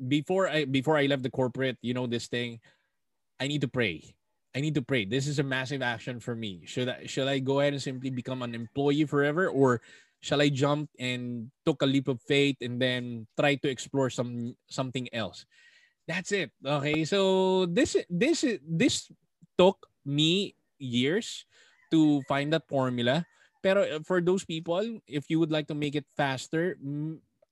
before 0.00 0.48
I 0.48 0.64
before 0.64 0.96
I 0.96 1.06
left 1.06 1.22
the 1.22 1.32
corporate, 1.32 1.78
you 1.82 1.94
know 1.94 2.06
this 2.06 2.26
thing, 2.26 2.60
I 3.38 3.46
need 3.46 3.60
to 3.62 3.70
pray. 3.70 4.14
I 4.54 4.62
need 4.62 4.74
to 4.78 4.86
pray. 4.86 5.04
This 5.04 5.26
is 5.26 5.38
a 5.38 5.46
massive 5.46 5.82
action 5.82 6.20
for 6.20 6.34
me. 6.34 6.62
Should 6.64 6.88
I 6.88 7.06
should 7.06 7.26
I 7.26 7.38
go 7.38 7.60
ahead 7.60 7.74
and 7.74 7.82
simply 7.82 8.10
become 8.10 8.42
an 8.42 8.54
employee 8.54 9.04
forever, 9.04 9.50
or 9.50 9.82
shall 10.22 10.40
I 10.40 10.48
jump 10.48 10.88
and 10.98 11.50
took 11.66 11.82
a 11.82 11.90
leap 11.90 12.08
of 12.08 12.22
faith 12.22 12.56
and 12.62 12.80
then 12.80 13.26
try 13.38 13.56
to 13.60 13.68
explore 13.68 14.08
some 14.10 14.56
something 14.70 15.10
else? 15.12 15.44
That's 16.06 16.32
it. 16.32 16.50
Okay. 16.64 17.04
So 17.04 17.66
this 17.66 17.96
this 18.08 18.44
this 18.62 19.10
took 19.58 19.86
me 20.06 20.54
years 20.78 21.44
to 21.90 22.22
find 22.28 22.52
that 22.52 22.68
formula. 22.68 23.26
Pero 23.64 23.80
uh, 23.88 24.04
for 24.04 24.20
those 24.20 24.44
people, 24.44 24.84
if 25.08 25.32
you 25.32 25.40
would 25.40 25.48
like 25.48 25.64
to 25.72 25.74
make 25.74 25.96
it 25.96 26.04
faster, 26.12 26.76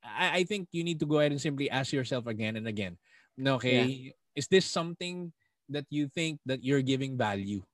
I, 0.04 0.40
I 0.40 0.42
think 0.44 0.68
you 0.68 0.84
need 0.84 1.00
to 1.00 1.08
go 1.08 1.24
ahead 1.24 1.32
and 1.32 1.40
simply 1.40 1.72
ask 1.72 1.88
yourself 1.88 2.28
again 2.28 2.60
and 2.60 2.68
again. 2.68 3.00
Okay. 3.40 4.12
Is 4.36 4.44
this 4.52 4.68
something 4.68 5.32
that 5.72 5.88
you 5.88 6.12
think 6.12 6.44
that 6.44 6.60
you're 6.60 6.84
giving 6.84 7.16
value? 7.16 7.64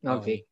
Okay. 0.00 0.48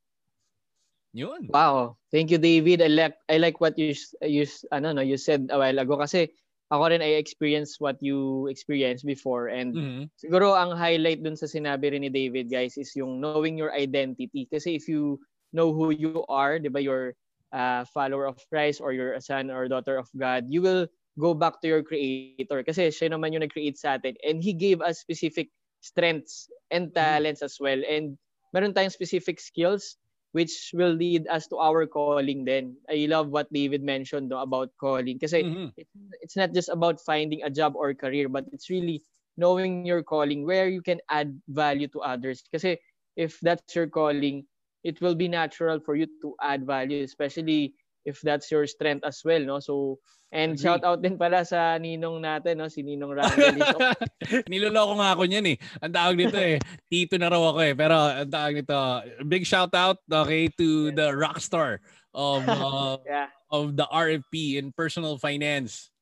Yun. 1.16 1.48
Wow. 1.48 1.96
Thank 2.12 2.28
you, 2.28 2.36
David. 2.36 2.84
I 2.84 2.92
like 2.92 3.16
I 3.32 3.40
like 3.40 3.56
what 3.64 3.80
you 3.80 3.96
you 4.20 4.44
ano 4.68 4.92
no 4.92 5.00
you 5.00 5.16
said 5.16 5.48
a 5.48 5.56
while 5.56 5.80
ago 5.80 5.96
kasi 5.96 6.28
ako 6.68 6.92
rin 6.92 7.00
I 7.00 7.16
experienced 7.16 7.80
what 7.80 7.96
you 8.04 8.44
experienced 8.52 9.08
before 9.08 9.48
and 9.48 9.72
Mhm. 9.72 10.12
siguro 10.20 10.52
ang 10.52 10.76
highlight 10.76 11.24
dun 11.24 11.38
sa 11.38 11.48
sinabi 11.48 11.96
rin 11.96 12.04
ni 12.04 12.12
David 12.12 12.52
guys 12.52 12.76
is 12.76 12.92
yung 12.92 13.24
knowing 13.24 13.56
your 13.56 13.72
identity 13.72 14.44
kasi 14.52 14.76
if 14.76 14.84
you 14.84 15.16
know 15.56 15.72
who 15.72 15.90
you 15.90 16.22
are, 16.28 16.60
'di 16.60 16.68
ba, 16.68 16.80
you're 16.84 17.16
a 17.52 17.86
follower 17.88 18.28
of 18.28 18.36
Christ 18.52 18.80
or 18.84 18.92
you're 18.92 19.14
a 19.16 19.24
son 19.24 19.50
or 19.50 19.68
daughter 19.68 19.96
of 19.96 20.08
God, 20.16 20.46
you 20.52 20.60
will 20.60 20.86
go 21.18 21.32
back 21.34 21.60
to 21.62 21.68
your 21.68 21.82
creator. 21.82 22.36
Kasi 22.36 22.92
siya 22.92 23.10
naman 23.10 23.32
yung 23.32 23.40
nag-create 23.40 23.78
sa 23.78 23.96
atin 23.96 24.18
and 24.20 24.44
he 24.44 24.52
gave 24.52 24.60
us 24.84 25.00
specific 25.00 25.48
strengths 25.80 26.50
and 26.70 26.92
talents 26.92 27.40
as 27.40 27.56
well. 27.56 27.80
And 27.88 28.18
meron 28.52 28.74
tayong 28.76 28.92
specific 28.92 29.40
skills 29.40 29.96
which 30.36 30.76
will 30.76 30.92
lead 30.92 31.24
us 31.32 31.48
to 31.48 31.56
our 31.56 31.88
calling 31.88 32.44
then. 32.44 32.76
I 32.92 33.08
love 33.08 33.32
what 33.32 33.48
David 33.48 33.80
mentioned 33.80 34.28
no, 34.28 34.44
about 34.44 34.68
calling. 34.76 35.16
Kasi 35.16 35.48
Mhm. 35.48 35.72
it's, 35.80 35.92
it's 36.20 36.36
not 36.36 36.52
just 36.52 36.68
about 36.68 37.00
finding 37.00 37.40
a 37.42 37.48
job 37.48 37.72
or 37.76 37.94
career 37.96 38.28
but 38.28 38.44
it's 38.52 38.68
really 38.68 39.00
knowing 39.40 39.86
your 39.88 40.02
calling 40.04 40.44
where 40.44 40.68
you 40.68 40.82
can 40.84 41.00
add 41.08 41.40
value 41.48 41.88
to 41.96 42.04
others. 42.04 42.44
Kasi 42.52 42.76
if 43.16 43.40
that's 43.40 43.72
your 43.72 43.88
calling 43.88 44.44
it 44.86 45.02
will 45.02 45.18
be 45.18 45.26
natural 45.26 45.82
for 45.82 45.98
you 45.98 46.06
to 46.22 46.38
add 46.38 46.62
value 46.62 47.02
especially 47.02 47.74
if 48.06 48.22
that's 48.22 48.46
your 48.54 48.62
strength 48.70 49.02
as 49.02 49.26
well 49.26 49.42
no 49.42 49.58
so 49.58 49.98
and 50.30 50.54
Agree. 50.54 50.62
shout 50.62 50.82
out 50.86 51.02
din 51.02 51.18
pala 51.18 51.42
sa 51.42 51.74
ninong 51.78 52.22
natin 52.22 52.62
no 52.62 52.70
si 52.70 52.86
Ninong 52.86 53.18
al- 53.18 53.98
Niloloko 54.50 54.98
nga 54.98 55.14
ako 55.14 55.22
niyan 55.26 55.54
eh. 55.54 55.56
Ang 55.78 55.94
tawag 55.94 56.16
nito 56.18 56.34
eh. 56.34 56.58
Tito 56.90 57.14
na 57.14 57.30
raw 57.30 57.54
ako 57.54 57.60
eh. 57.62 57.74
Pero 57.78 57.94
ang 57.94 58.26
tawag 58.26 58.58
nito, 58.58 58.78
big 59.22 59.46
shout 59.46 59.70
out 59.78 60.02
okay 60.10 60.50
to 60.58 60.90
the 60.98 61.14
rockstar 61.14 61.78
of 62.10 62.42
uh, 62.50 62.98
yeah 63.06 63.30
of 63.54 63.78
the 63.78 63.86
RFP 63.86 64.58
in 64.58 64.74
personal 64.74 65.14
finance. 65.18 65.94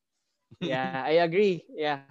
yeah 0.63 1.03
I 1.03 1.19
agree 1.19 1.67
yeah 1.75 2.07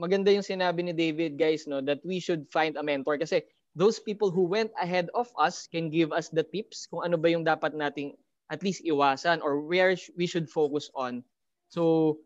maganda 0.00 0.32
yung 0.32 0.46
sinabi 0.46 0.80
ni 0.80 0.96
David 0.96 1.36
guys 1.36 1.68
no 1.68 1.84
that 1.84 2.00
we 2.02 2.18
should 2.18 2.48
find 2.48 2.74
a 2.80 2.82
mentor 2.82 3.20
kasi 3.20 3.44
those 3.74 3.98
people 3.98 4.30
who 4.30 4.44
went 4.44 4.70
ahead 4.80 5.08
of 5.14 5.28
us 5.38 5.66
can 5.68 5.90
give 5.90 6.12
us 6.12 6.28
the 6.28 6.42
tips 6.44 6.86
kung 6.86 7.04
ano 7.04 7.16
ba 7.16 7.30
yung 7.30 7.44
dapat 7.44 7.72
nating 7.74 8.14
at 8.50 8.62
least 8.62 8.84
iwasan 8.84 9.40
or 9.42 9.60
where 9.64 9.96
we 10.16 10.26
should 10.26 10.48
focus 10.50 10.90
on. 10.94 11.24
So 11.72 12.18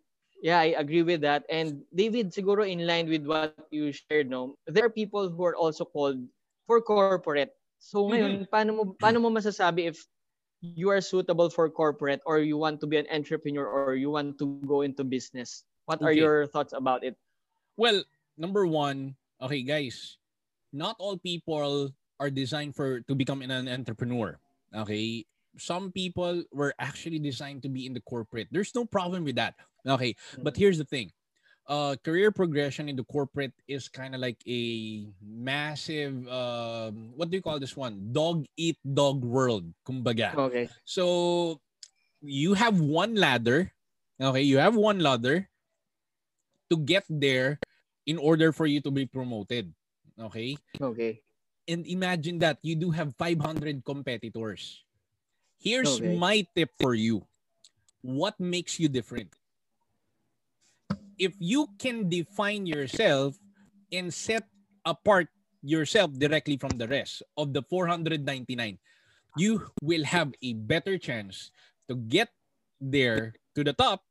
yeah 0.43 0.59
I 0.61 0.75
agree 0.79 1.03
with 1.07 1.23
that. 1.23 1.45
And 1.51 1.83
David 1.95 2.33
siguro 2.35 2.67
in 2.67 2.87
line 2.87 3.09
with 3.11 3.27
what 3.27 3.55
you 3.71 3.91
shared 3.95 4.29
no 4.29 4.57
there 4.69 4.85
are 4.85 4.93
people 4.93 5.29
who 5.31 5.43
are 5.45 5.57
also 5.57 5.85
called 5.87 6.19
for 6.67 6.83
corporate. 6.83 7.53
So 7.79 8.03
ngayon 8.11 8.49
paano 8.51 8.71
mo 8.75 8.83
paano 8.99 9.23
mo 9.23 9.31
masasabi 9.31 9.87
if 9.91 10.01
you 10.63 10.89
are 10.91 11.01
suitable 11.01 11.49
for 11.51 11.69
corporate 11.71 12.23
or 12.27 12.39
you 12.41 12.59
want 12.59 12.81
to 12.83 12.89
be 12.89 12.97
an 12.99 13.07
entrepreneur 13.13 13.67
or 13.67 13.95
you 13.95 14.11
want 14.11 14.39
to 14.43 14.47
go 14.67 14.83
into 14.83 15.05
business? 15.05 15.65
What 15.87 16.03
are 16.03 16.13
Okay. 16.13 16.17
your 16.17 16.47
thoughts 16.47 16.73
about 16.73 17.05
it? 17.05 17.17
Well, 17.77 18.05
number 18.37 18.67
one, 18.67 19.17
okay 19.41 19.63
guys, 19.63 20.19
not 20.73 20.97
all 20.99 21.19
people 21.19 21.91
are 22.19 22.31
designed 22.31 22.75
for 22.75 23.01
to 23.07 23.15
become 23.15 23.43
an 23.43 23.69
entrepreneur. 23.69 24.39
Okay? 24.75 25.25
Some 25.59 25.93
people 25.93 26.45
were 26.53 26.75
actually 26.79 27.19
designed 27.19 27.63
to 27.65 27.69
be 27.69 27.87
in 27.87 27.95
the 27.95 28.05
corporate. 28.05 28.49
There's 28.51 28.75
no 28.75 28.85
problem 28.85 29.25
with 29.25 29.37
that. 29.37 29.55
Okay, 29.87 30.17
but 30.43 30.57
here's 30.57 30.77
the 30.77 30.85
thing. 30.85 31.13
Uh, 31.67 31.97
career 32.05 32.31
progression 32.31 32.89
in 32.89 32.95
the 32.95 33.07
corporate 33.11 33.55
is 33.67 33.89
kind 33.89 34.15
of 34.15 34.21
like 34.21 34.39
a 34.47 35.07
massive 35.19 36.15
um, 36.31 37.11
what 37.17 37.31
do 37.31 37.37
you 37.37 37.43
call 37.43 37.59
this 37.59 37.75
one? 37.75 38.13
Dog 38.13 38.47
eat 38.57 38.79
dog 38.83 39.25
world, 39.25 39.67
kumbaga. 39.83 40.35
okay 40.37 40.69
So 40.85 41.59
you 42.21 42.55
have 42.55 42.79
one 42.79 43.15
ladder. 43.15 43.73
Okay, 44.21 44.43
you 44.43 44.59
have 44.59 44.77
one 44.77 45.01
ladder 45.01 45.49
to 46.71 46.77
get 46.77 47.05
there 47.09 47.59
in 48.07 48.19
order 48.19 48.53
for 48.53 48.67
you 48.67 48.81
to 48.83 48.91
be 48.91 49.07
promoted. 49.07 49.73
Okay? 50.21 50.57
okay 50.81 51.21
And 51.69 51.87
imagine 51.87 52.39
that 52.41 52.59
you 52.63 52.77
do 52.77 52.91
have 52.91 53.15
500 53.19 53.85
competitors. 53.85 54.85
Here's 55.59 56.01
Okay. 56.01 56.17
my 56.17 56.47
tip 56.55 56.71
for 56.79 56.95
you. 56.95 57.27
What 58.03 58.39
makes 58.39 58.79
you 58.79 58.89
different? 58.89 59.35
If 61.19 61.35
you 61.41 61.67
can 61.79 62.09
define 62.09 62.67
yourself 62.67 63.35
and 63.91 64.13
set 64.13 64.47
apart 64.85 65.29
yourself 65.63 66.13
directly 66.15 66.57
from 66.57 66.79
the 66.79 66.87
rest 66.87 67.23
of 67.37 67.53
the 67.53 67.63
499, 67.63 68.79
you 69.37 69.67
will 69.83 70.05
have 70.05 70.33
a 70.43 70.53
better 70.55 70.99
chance 70.99 71.51
to 71.89 71.97
get 71.97 72.29
there 72.81 73.35
to 73.55 73.65
the 73.65 73.73
top 73.73 74.05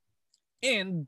and 0.61 1.07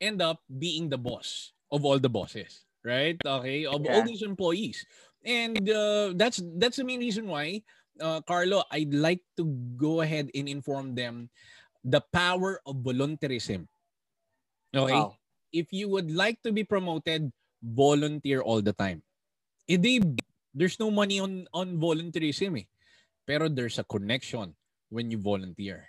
end 0.00 0.22
up 0.22 0.40
being 0.48 0.88
the 0.88 0.98
boss 0.98 1.52
of 1.70 1.84
all 1.84 1.98
the 1.98 2.08
bosses, 2.08 2.64
right? 2.84 3.16
Okay, 3.24 3.66
of 3.66 3.80
all 3.86 4.04
these 4.04 4.22
employees. 4.22 4.84
And 5.24 5.58
uh, 5.68 6.12
that's 6.14 6.38
that's 6.60 6.76
the 6.76 6.84
main 6.84 7.00
reason 7.00 7.26
why, 7.26 7.64
uh, 7.98 8.20
Karlo, 8.28 8.62
I'd 8.70 8.92
like 8.92 9.24
to 9.40 9.48
go 9.80 10.04
ahead 10.04 10.28
and 10.36 10.48
inform 10.48 10.94
them 10.94 11.32
the 11.82 12.04
power 12.12 12.60
of 12.68 12.84
volunteerism. 12.84 13.66
Okay, 14.76 14.92
wow 14.92 15.16
if 15.54 15.70
you 15.70 15.86
would 15.86 16.10
like 16.10 16.42
to 16.42 16.50
be 16.50 16.66
promoted, 16.66 17.30
volunteer 17.62 18.42
all 18.42 18.60
the 18.60 18.74
time. 18.74 19.00
Eh, 19.70 19.78
di, 19.78 20.02
there's 20.50 20.82
no 20.82 20.90
money 20.90 21.22
on 21.22 21.46
on 21.54 21.78
volunteerism 21.78 22.58
eh. 22.58 22.66
Pero 23.24 23.48
there's 23.48 23.78
a 23.78 23.86
connection 23.86 24.52
when 24.90 25.08
you 25.08 25.16
volunteer. 25.16 25.88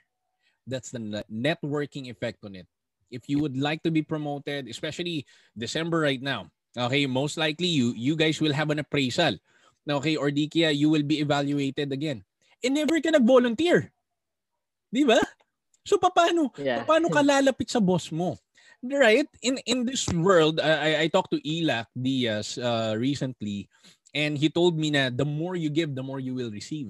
That's 0.69 0.93
the 0.93 1.25
networking 1.27 2.07
effect 2.07 2.45
on 2.45 2.55
it. 2.55 2.69
If 3.11 3.27
you 3.27 3.41
would 3.41 3.57
like 3.57 3.83
to 3.83 3.91
be 3.91 4.05
promoted, 4.05 4.69
especially 4.69 5.25
December 5.57 5.99
right 5.99 6.21
now, 6.21 6.53
okay, 6.77 7.07
most 7.07 7.39
likely 7.39 7.67
you 7.71 7.95
you 7.95 8.13
guys 8.15 8.39
will 8.43 8.53
have 8.53 8.69
an 8.69 8.83
appraisal. 8.83 9.39
Okay, 9.85 10.17
or 10.17 10.33
di 10.33 10.49
kaya 10.49 10.73
you 10.73 10.89
will 10.89 11.05
be 11.05 11.21
evaluated 11.21 11.93
again. 11.93 12.25
And 12.65 12.73
never 12.73 12.97
ka 12.99 13.13
nag-volunteer. 13.13 13.93
Di 14.89 15.05
ba? 15.05 15.21
So 15.85 16.01
paano? 16.01 16.49
yeah 16.57 16.81
Paano 16.81 17.13
ka 17.13 17.21
lalapit 17.21 17.69
sa 17.69 17.77
boss 17.77 18.09
mo? 18.09 18.33
Right? 18.81 19.29
In 19.45 19.61
in 19.69 19.85
this 19.85 20.09
world, 20.09 20.57
I, 20.57 21.05
I- 21.05 21.13
talked 21.13 21.33
to 21.33 21.41
Ilak 21.41 21.89
Diaz 21.93 22.57
uh, 22.57 22.97
recently 22.97 23.69
and 24.13 24.37
he 24.37 24.49
told 24.49 24.77
me 24.77 24.89
na 24.89 25.13
the 25.13 25.25
more 25.25 25.53
you 25.53 25.69
give, 25.69 25.93
the 25.93 26.05
more 26.05 26.17
you 26.21 26.33
will 26.33 26.49
receive. 26.49 26.89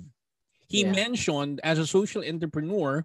He 0.71 0.83
Yeah. 0.87 0.95
mentioned 0.95 1.59
as 1.63 1.77
a 1.79 1.87
social 1.87 2.23
entrepreneur, 2.23 3.03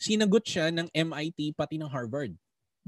sinagot 0.00 0.48
siya 0.48 0.72
ng 0.72 0.88
MIT 0.96 1.52
pati 1.54 1.76
ng 1.76 1.88
Harvard. 1.88 2.32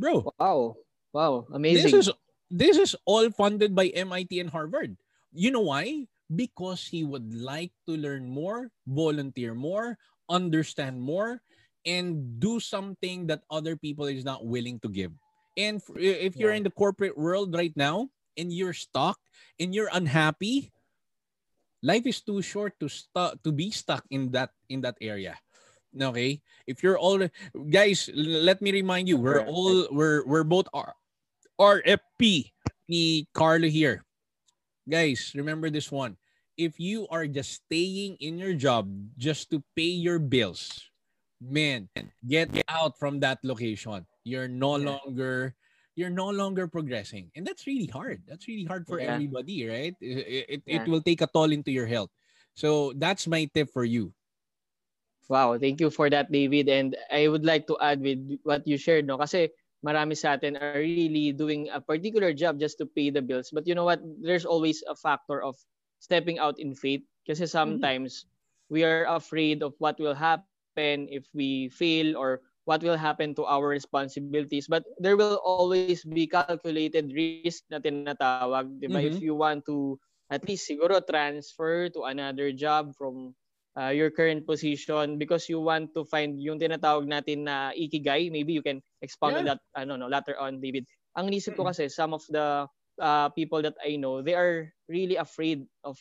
Bro, 0.00 0.32
wow 0.40 0.80
wow 1.12 1.44
amazing 1.52 1.92
this 1.92 2.08
is 2.08 2.12
this 2.52 2.76
is 2.76 2.92
all 3.08 3.32
funded 3.32 3.72
by 3.72 3.88
MIT 3.96 4.36
and 4.36 4.52
Harvard. 4.52 5.00
You 5.32 5.50
know 5.50 5.64
why? 5.72 6.04
Because 6.28 6.84
he 6.84 7.02
would 7.02 7.32
like 7.32 7.72
to 7.88 7.96
learn 7.96 8.28
more, 8.28 8.68
volunteer 8.84 9.56
more, 9.56 9.96
understand 10.28 11.00
more, 11.00 11.40
and 11.88 12.38
do 12.38 12.60
something 12.60 13.26
that 13.32 13.48
other 13.48 13.74
people 13.74 14.04
is 14.04 14.22
not 14.22 14.44
willing 14.44 14.78
to 14.84 14.88
give. 14.92 15.16
And 15.56 15.80
if 15.96 16.36
you're 16.36 16.52
yeah. 16.52 16.60
in 16.60 16.62
the 16.62 16.76
corporate 16.76 17.16
world 17.16 17.56
right 17.56 17.72
now 17.74 18.12
and 18.36 18.52
you're 18.52 18.76
stuck 18.76 19.18
and 19.58 19.74
you're 19.74 19.90
unhappy, 19.92 20.70
life 21.82 22.04
is 22.04 22.20
too 22.20 22.44
short 22.44 22.76
to 22.80 22.88
stu- 22.88 23.36
to 23.44 23.50
be 23.52 23.72
stuck 23.72 24.04
in 24.12 24.32
that 24.36 24.52
in 24.68 24.84
that 24.84 24.96
area. 25.00 25.40
Okay? 25.92 26.40
If 26.64 26.80
you're 26.84 26.96
all 26.96 27.20
guys, 27.68 28.08
let 28.12 28.60
me 28.60 28.72
remind 28.72 29.08
you, 29.08 29.16
we're 29.16 29.44
all 29.44 29.88
we're 29.92 30.24
we're 30.24 30.48
both 30.48 30.68
R 30.72 30.96
RFP 31.60 32.52
ni 32.88 33.26
Karlo 33.34 33.68
here. 33.68 34.04
Guys, 34.88 35.32
remember 35.34 35.70
this 35.70 35.90
one. 35.90 36.16
If 36.56 36.78
you 36.78 37.08
are 37.08 37.26
just 37.26 37.64
staying 37.64 38.20
in 38.20 38.36
your 38.38 38.54
job 38.54 38.90
just 39.16 39.50
to 39.50 39.62
pay 39.74 39.94
your 39.94 40.18
bills, 40.18 40.68
man, 41.40 41.88
get 42.26 42.50
out 42.68 42.98
from 42.98 43.20
that 43.20 43.38
location. 43.42 44.04
You're 44.24 44.48
no 44.48 44.76
yeah. 44.76 44.96
longer 44.96 45.54
you're 45.94 46.12
no 46.12 46.30
longer 46.30 46.66
progressing. 46.66 47.30
And 47.36 47.46
that's 47.46 47.66
really 47.66 47.86
hard. 47.86 48.22
That's 48.26 48.48
really 48.48 48.64
hard 48.64 48.86
for 48.86 49.00
yeah. 49.00 49.14
everybody, 49.14 49.68
right? 49.68 49.94
It, 50.00 50.46
it, 50.48 50.62
yeah. 50.66 50.82
it 50.82 50.88
will 50.88 51.02
take 51.02 51.20
a 51.20 51.26
toll 51.26 51.52
into 51.52 51.70
your 51.70 51.86
health. 51.86 52.10
So 52.54 52.92
that's 52.96 53.26
my 53.26 53.48
tip 53.52 53.72
for 53.72 53.84
you. 53.84 54.12
Wow, 55.28 55.56
thank 55.56 55.80
you 55.80 55.88
for 55.88 56.10
that, 56.10 56.32
David. 56.32 56.68
And 56.68 56.96
I 57.10 57.28
would 57.28 57.44
like 57.44 57.66
to 57.68 57.76
add 57.80 58.00
with 58.00 58.40
what 58.42 58.66
you 58.66 58.76
shared, 58.76 59.06
no? 59.06 59.16
Kasi 59.16 59.48
marami 59.82 60.14
sa 60.14 60.38
atin 60.38 60.56
are 60.56 60.78
really 60.78 61.34
doing 61.34 61.68
a 61.74 61.82
particular 61.82 62.32
job 62.32 62.58
just 62.58 62.78
to 62.78 62.86
pay 62.86 63.10
the 63.10 63.22
bills. 63.22 63.50
But 63.50 63.66
you 63.66 63.74
know 63.74 63.84
what? 63.84 64.00
There's 64.22 64.46
always 64.46 64.82
a 64.86 64.94
factor 64.94 65.42
of 65.42 65.58
stepping 65.98 66.38
out 66.38 66.58
in 66.58 66.74
faith. 66.74 67.02
Kasi 67.26 67.44
mm-hmm. 67.44 67.58
sometimes 67.58 68.24
mm-hmm. 68.24 68.74
we 68.74 68.80
are 68.86 69.06
afraid 69.10 69.62
of 69.62 69.74
what 69.78 69.98
will 69.98 70.14
happen 70.14 71.10
if 71.10 71.26
we 71.34 71.68
fail 71.68 72.16
or 72.16 72.40
what 72.64 72.82
will 72.82 72.96
happen 72.96 73.34
to 73.34 73.44
our 73.44 73.66
responsibilities. 73.66 74.70
But 74.70 74.86
there 75.02 75.18
will 75.18 75.42
always 75.42 76.06
be 76.06 76.30
calculated 76.30 77.10
risk 77.10 77.66
na 77.70 77.82
tinatawag, 77.82 78.78
di 78.78 78.86
ba? 78.86 79.02
Mm-hmm. 79.02 79.10
If 79.10 79.18
you 79.18 79.34
want 79.34 79.66
to 79.66 79.98
at 80.30 80.46
least 80.46 80.64
siguro 80.70 81.02
transfer 81.02 81.90
to 81.92 82.08
another 82.08 82.54
job 82.54 82.94
from 82.94 83.34
uh, 83.78 83.92
your 83.92 84.10
current 84.10 84.46
position 84.46 85.18
because 85.18 85.48
you 85.48 85.60
want 85.60 85.94
to 85.94 86.04
find 86.04 86.40
yung 86.40 86.58
tinatawag 86.60 87.08
natin 87.08 87.48
na 87.48 87.72
ikigai. 87.72 88.30
Maybe 88.30 88.52
you 88.52 88.62
can 88.62 88.82
expound 89.00 89.34
yeah. 89.34 89.40
on 89.40 89.46
that 89.52 89.60
ano, 89.76 89.96
no, 89.96 90.08
later 90.08 90.36
on, 90.38 90.60
David. 90.60 90.84
Ang 91.16 91.28
nisip 91.28 91.56
ko 91.56 91.68
kasi, 91.68 91.88
some 91.88 92.12
of 92.12 92.24
the 92.28 92.66
uh, 93.00 93.28
people 93.32 93.60
that 93.62 93.76
I 93.84 93.96
know, 93.96 94.20
they 94.20 94.34
are 94.34 94.72
really 94.88 95.16
afraid 95.16 95.64
of 95.84 95.96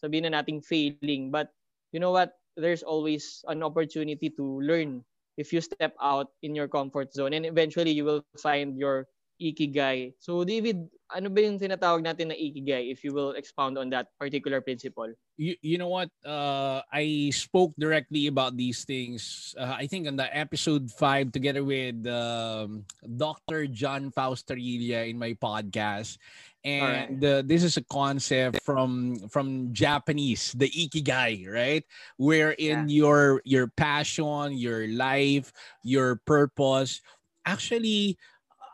sabihin 0.00 0.28
na 0.28 0.40
nating 0.40 0.64
failing. 0.64 1.30
But 1.32 1.52
you 1.92 2.00
know 2.00 2.12
what? 2.12 2.36
There's 2.56 2.82
always 2.82 3.44
an 3.48 3.62
opportunity 3.62 4.28
to 4.36 4.44
learn 4.60 5.04
if 5.40 5.52
you 5.52 5.60
step 5.64 5.96
out 6.02 6.28
in 6.42 6.52
your 6.52 6.68
comfort 6.68 7.14
zone 7.14 7.32
and 7.32 7.46
eventually 7.46 7.92
you 7.92 8.04
will 8.04 8.24
find 8.36 8.76
your 8.76 9.08
ikigai. 9.40 10.12
So 10.20 10.44
David, 10.44 10.88
ano 11.14 11.28
ba 11.28 11.40
yung 11.42 11.58
tinatawag 11.58 12.02
natin 12.02 12.30
na 12.30 12.36
ikigai 12.38 12.90
if 12.90 13.02
you 13.02 13.12
will 13.12 13.32
expound 13.34 13.78
on 13.78 13.90
that 13.90 14.08
particular 14.18 14.60
principle? 14.60 15.10
You, 15.36 15.56
you 15.62 15.78
know 15.78 15.88
what? 15.88 16.10
Uh, 16.24 16.82
I 16.92 17.30
spoke 17.34 17.72
directly 17.78 18.26
about 18.26 18.56
these 18.56 18.84
things. 18.84 19.54
Uh, 19.58 19.74
I 19.76 19.86
think 19.86 20.06
on 20.06 20.16
the 20.16 20.28
episode 20.36 20.90
5 20.90 21.32
together 21.32 21.64
with 21.64 22.06
um, 22.06 22.84
Dr. 23.16 23.66
John 23.66 24.12
Faustarilla 24.12 25.08
in 25.08 25.18
my 25.18 25.34
podcast. 25.34 26.18
and 26.64 27.22
right. 27.22 27.30
uh, 27.30 27.42
this 27.44 27.64
is 27.64 27.76
a 27.76 27.84
concept 27.88 28.60
from 28.62 29.16
from 29.28 29.72
Japanese, 29.72 30.52
the 30.52 30.68
ikigai, 30.68 31.48
right? 31.48 31.84
Wherein 32.18 32.84
yeah. 32.88 33.00
your 33.00 33.40
your 33.44 33.66
passion, 33.68 34.52
your 34.52 34.88
life, 34.88 35.52
your 35.82 36.20
purpose, 36.28 37.00
actually, 37.46 38.20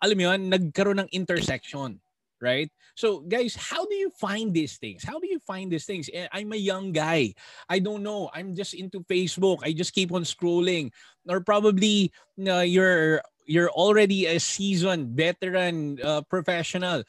alam 0.03 0.19
mo 0.19 0.25
yun, 0.35 0.51
nagkaroon 0.51 1.07
ng 1.07 1.11
intersection, 1.15 2.03
right? 2.41 2.71
So 2.95 3.21
guys, 3.21 3.57
how 3.57 3.85
do 3.85 3.95
you 3.95 4.11
find 4.19 4.53
these 4.53 4.77
things? 4.77 5.05
How 5.05 5.19
do 5.19 5.29
you 5.29 5.39
find 5.41 5.71
these 5.71 5.85
things? 5.85 6.11
Eh, 6.13 6.29
I'm 6.33 6.53
a 6.53 6.61
young 6.61 6.93
guy. 6.93 7.35
I 7.69 7.79
don't 7.79 8.03
know. 8.03 8.31
I'm 8.35 8.55
just 8.55 8.75
into 8.75 9.01
Facebook. 9.05 9.61
I 9.63 9.73
just 9.73 9.95
keep 9.95 10.13
on 10.13 10.23
scrolling. 10.23 10.93
Or 11.29 11.41
probably 11.41 12.13
uh, 12.41 12.67
you're 12.67 13.23
you're 13.47 13.71
already 13.71 14.27
a 14.27 14.41
seasoned 14.41 15.17
veteran 15.17 15.99
uh, 16.03 16.23
professional 16.27 17.05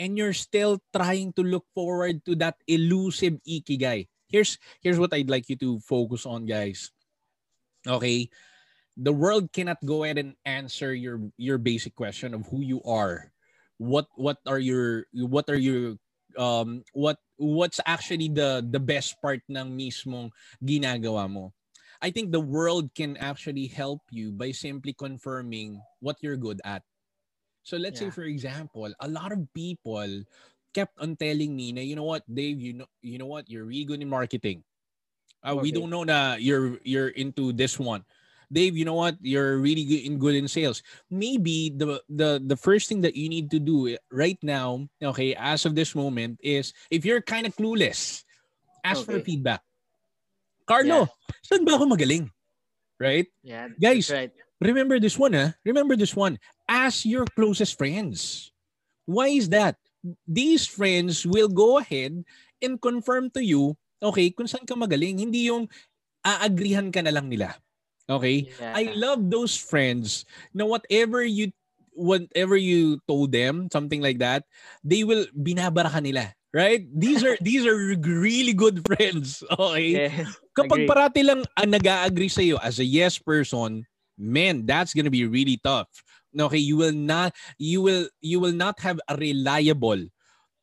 and 0.00 0.16
you're 0.16 0.34
still 0.34 0.80
trying 0.96 1.32
to 1.36 1.44
look 1.44 1.68
forward 1.76 2.24
to 2.24 2.34
that 2.40 2.56
elusive 2.66 3.36
ikigai. 3.44 4.08
Here's 4.32 4.56
here's 4.80 4.98
what 4.98 5.12
I'd 5.12 5.28
like 5.28 5.52
you 5.52 5.60
to 5.60 5.78
focus 5.84 6.24
on, 6.24 6.46
guys. 6.46 6.90
Okay? 7.86 8.30
The 8.96 9.12
world 9.12 9.52
cannot 9.52 9.84
go 9.84 10.04
ahead 10.04 10.18
and 10.18 10.34
answer 10.48 10.96
your 10.96 11.20
your 11.36 11.58
basic 11.58 11.94
question 11.94 12.32
of 12.32 12.48
who 12.48 12.64
you 12.64 12.80
are. 12.82 13.30
What 13.80 14.12
what 14.12 14.36
are 14.44 14.60
your 14.60 15.08
what 15.16 15.48
are 15.48 15.56
your 15.56 15.96
um 16.36 16.84
what 16.92 17.16
what's 17.40 17.80
actually 17.88 18.28
the 18.28 18.60
the 18.60 18.78
best 18.78 19.16
part 19.24 19.40
ng 19.48 19.72
mismong 19.72 20.28
ginagawa 20.60 21.24
mo. 21.24 21.56
I 22.00 22.12
think 22.12 22.32
the 22.32 22.44
world 22.44 22.92
can 22.92 23.16
actually 23.16 23.68
help 23.72 24.04
you 24.12 24.32
by 24.32 24.52
simply 24.52 24.92
confirming 24.92 25.80
what 26.00 26.20
you're 26.20 26.36
good 26.36 26.60
at. 26.64 26.84
So 27.64 27.76
let's 27.80 28.00
yeah. 28.00 28.12
say 28.12 28.20
for 28.20 28.28
example, 28.28 28.88
a 29.00 29.08
lot 29.08 29.32
of 29.32 29.48
people 29.56 30.08
kept 30.76 30.96
on 31.00 31.16
telling 31.16 31.56
me 31.56 31.72
na 31.72 31.80
you 31.80 31.96
know 31.96 32.08
what, 32.08 32.24
Dave, 32.28 32.60
you 32.60 32.84
know 32.84 32.88
you 33.00 33.16
know 33.16 33.28
what, 33.28 33.48
you're 33.48 33.64
really 33.64 33.88
good 33.88 34.04
in 34.04 34.12
marketing. 34.12 34.60
Uh, 35.40 35.56
okay. 35.56 35.64
We 35.64 35.72
don't 35.72 35.88
know 35.88 36.04
na 36.04 36.36
you're 36.36 36.76
you're 36.84 37.16
into 37.16 37.52
this 37.56 37.80
one. 37.80 38.04
Dave, 38.50 38.76
you 38.76 38.84
know 38.84 38.98
what? 38.98 39.16
You're 39.22 39.58
really 39.58 39.84
good 39.86 40.02
in 40.04 40.18
good 40.18 40.34
in 40.34 40.50
sales. 40.50 40.82
Maybe 41.10 41.70
the 41.70 42.02
the 42.10 42.42
the 42.42 42.58
first 42.58 42.90
thing 42.90 43.00
that 43.06 43.14
you 43.14 43.30
need 43.30 43.50
to 43.54 43.62
do 43.62 43.94
eh, 43.94 44.02
right 44.10 44.38
now, 44.42 44.90
okay, 44.98 45.38
as 45.38 45.64
of 45.64 45.78
this 45.78 45.94
moment, 45.94 46.42
is 46.42 46.74
if 46.90 47.06
you're 47.06 47.22
kind 47.22 47.46
of 47.46 47.54
clueless, 47.54 48.26
ask 48.82 49.06
okay. 49.06 49.18
for 49.18 49.18
feedback. 49.22 49.62
Karlo, 50.66 51.06
yeah. 51.06 51.34
saan 51.46 51.62
ba 51.62 51.78
ako 51.78 51.94
magaling? 51.94 52.30
Right? 53.00 53.26
Yeah. 53.42 53.72
Guys, 53.80 54.10
right. 54.12 54.30
remember 54.60 55.00
this 55.00 55.16
one, 55.16 55.32
huh? 55.32 55.56
Remember 55.64 55.96
this 55.96 56.12
one 56.14 56.36
ask 56.70 57.02
your 57.02 57.26
closest 57.34 57.74
friends. 57.74 58.50
Why 59.10 59.34
is 59.34 59.50
that? 59.50 59.74
These 60.22 60.70
friends 60.70 61.26
will 61.26 61.50
go 61.50 61.82
ahead 61.82 62.22
and 62.62 62.78
confirm 62.78 63.34
to 63.34 63.42
you, 63.42 63.74
okay, 63.98 64.30
kung 64.30 64.46
saan 64.46 64.64
ka 64.64 64.78
magaling. 64.78 65.18
Hindi 65.18 65.50
yung 65.50 65.66
aagrihan 66.22 66.94
ka 66.94 67.02
na 67.02 67.10
lang 67.10 67.26
nila. 67.26 67.58
Okay? 68.10 68.50
Yeah. 68.58 68.74
I 68.74 68.90
love 68.98 69.30
those 69.30 69.54
friends 69.54 70.26
na 70.50 70.66
whatever 70.66 71.22
you 71.22 71.54
whatever 71.94 72.56
you 72.56 72.98
told 73.06 73.30
them, 73.30 73.68
something 73.70 74.02
like 74.02 74.18
that, 74.18 74.44
they 74.82 75.06
will 75.06 75.26
binabara 75.30 75.90
ka 75.90 76.02
nila. 76.02 76.34
Right? 76.50 76.82
These 76.90 77.22
are 77.22 77.38
these 77.44 77.62
are 77.62 77.78
really 78.02 78.52
good 78.52 78.82
friends. 78.82 79.46
Okay? 79.54 80.10
Yeah, 80.10 80.26
Kapag 80.50 80.84
agree. 80.84 80.90
parati 80.90 81.20
lang 81.22 81.46
ang 81.54 81.70
nag-agree 81.70 82.28
sa 82.28 82.42
iyo 82.42 82.58
as 82.58 82.82
a 82.82 82.84
yes 82.84 83.22
person, 83.22 83.86
man, 84.18 84.66
that's 84.66 84.90
gonna 84.92 85.14
be 85.14 85.24
really 85.24 85.62
tough 85.62 85.88
okay 86.38 86.62
you 86.62 86.78
will 86.78 86.94
not 86.94 87.34
you 87.58 87.82
will 87.82 88.06
you 88.22 88.38
will 88.38 88.54
not 88.54 88.78
have 88.78 89.00
a 89.10 89.16
reliable 89.18 89.98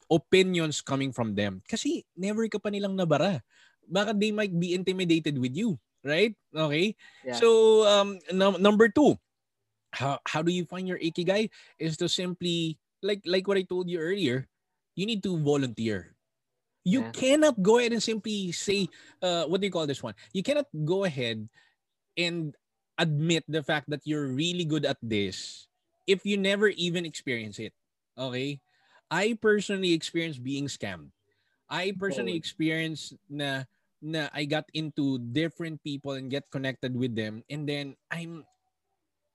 opinions 0.07 0.79
coming 0.79 1.11
from 1.11 1.35
them 1.35 1.59
kasi 1.67 2.07
never 2.15 2.47
ka 2.47 2.55
pa 2.55 2.71
nilang 2.71 2.95
nabara 2.95 3.43
baka 3.83 4.15
they 4.15 4.31
might 4.31 4.55
be 4.55 4.71
intimidated 4.71 5.35
with 5.35 5.51
you 5.51 5.75
right 6.07 6.33
okay 6.55 6.95
yeah. 7.25 7.35
so 7.35 7.83
um 7.83 8.19
no, 8.31 8.55
number 8.55 8.87
two 8.87 9.19
how 9.91 10.19
how 10.23 10.41
do 10.41 10.51
you 10.51 10.63
find 10.63 10.87
your 10.87 10.99
ikigai 10.99 11.51
is 11.79 11.99
to 11.99 12.07
simply 12.07 12.79
like 13.03 13.21
like 13.27 13.47
what 13.47 13.59
i 13.59 13.65
told 13.67 13.89
you 13.91 13.99
earlier 13.99 14.47
you 14.95 15.05
need 15.05 15.21
to 15.21 15.35
volunteer 15.43 16.15
you 16.87 17.03
yeah. 17.03 17.11
cannot 17.11 17.59
go 17.61 17.77
ahead 17.77 17.91
and 17.91 18.01
simply 18.01 18.51
say 18.55 18.87
uh 19.21 19.43
what 19.45 19.59
do 19.59 19.67
you 19.67 19.73
call 19.73 19.85
this 19.85 20.01
one 20.01 20.15
you 20.31 20.41
cannot 20.41 20.65
go 20.87 21.03
ahead 21.03 21.43
and 22.17 22.55
admit 22.97 23.45
the 23.47 23.61
fact 23.61 23.89
that 23.89 24.01
you're 24.03 24.27
really 24.27 24.65
good 24.65 24.85
at 24.85 24.97
this 25.01 25.67
if 26.09 26.25
you 26.25 26.37
never 26.37 26.67
even 26.73 27.05
experience 27.05 27.59
it. 27.59 27.73
Okay? 28.17 28.59
I 29.11 29.37
personally 29.39 29.93
experienced 29.93 30.43
being 30.43 30.65
scammed. 30.65 31.13
I 31.69 31.93
personally 31.99 32.35
experienced 32.35 33.13
na 33.29 33.67
na 34.01 34.29
I 34.33 34.45
got 34.45 34.65
into 34.73 35.19
different 35.19 35.83
people 35.83 36.13
and 36.13 36.29
get 36.29 36.49
connected 36.51 36.95
with 36.95 37.15
them 37.15 37.43
and 37.49 37.67
then 37.67 37.95
I'm 38.11 38.45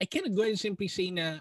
I 0.00 0.06
cannot 0.06 0.34
go 0.34 0.42
and 0.42 0.58
simply 0.58 0.88
say 0.88 1.10
na 1.10 1.40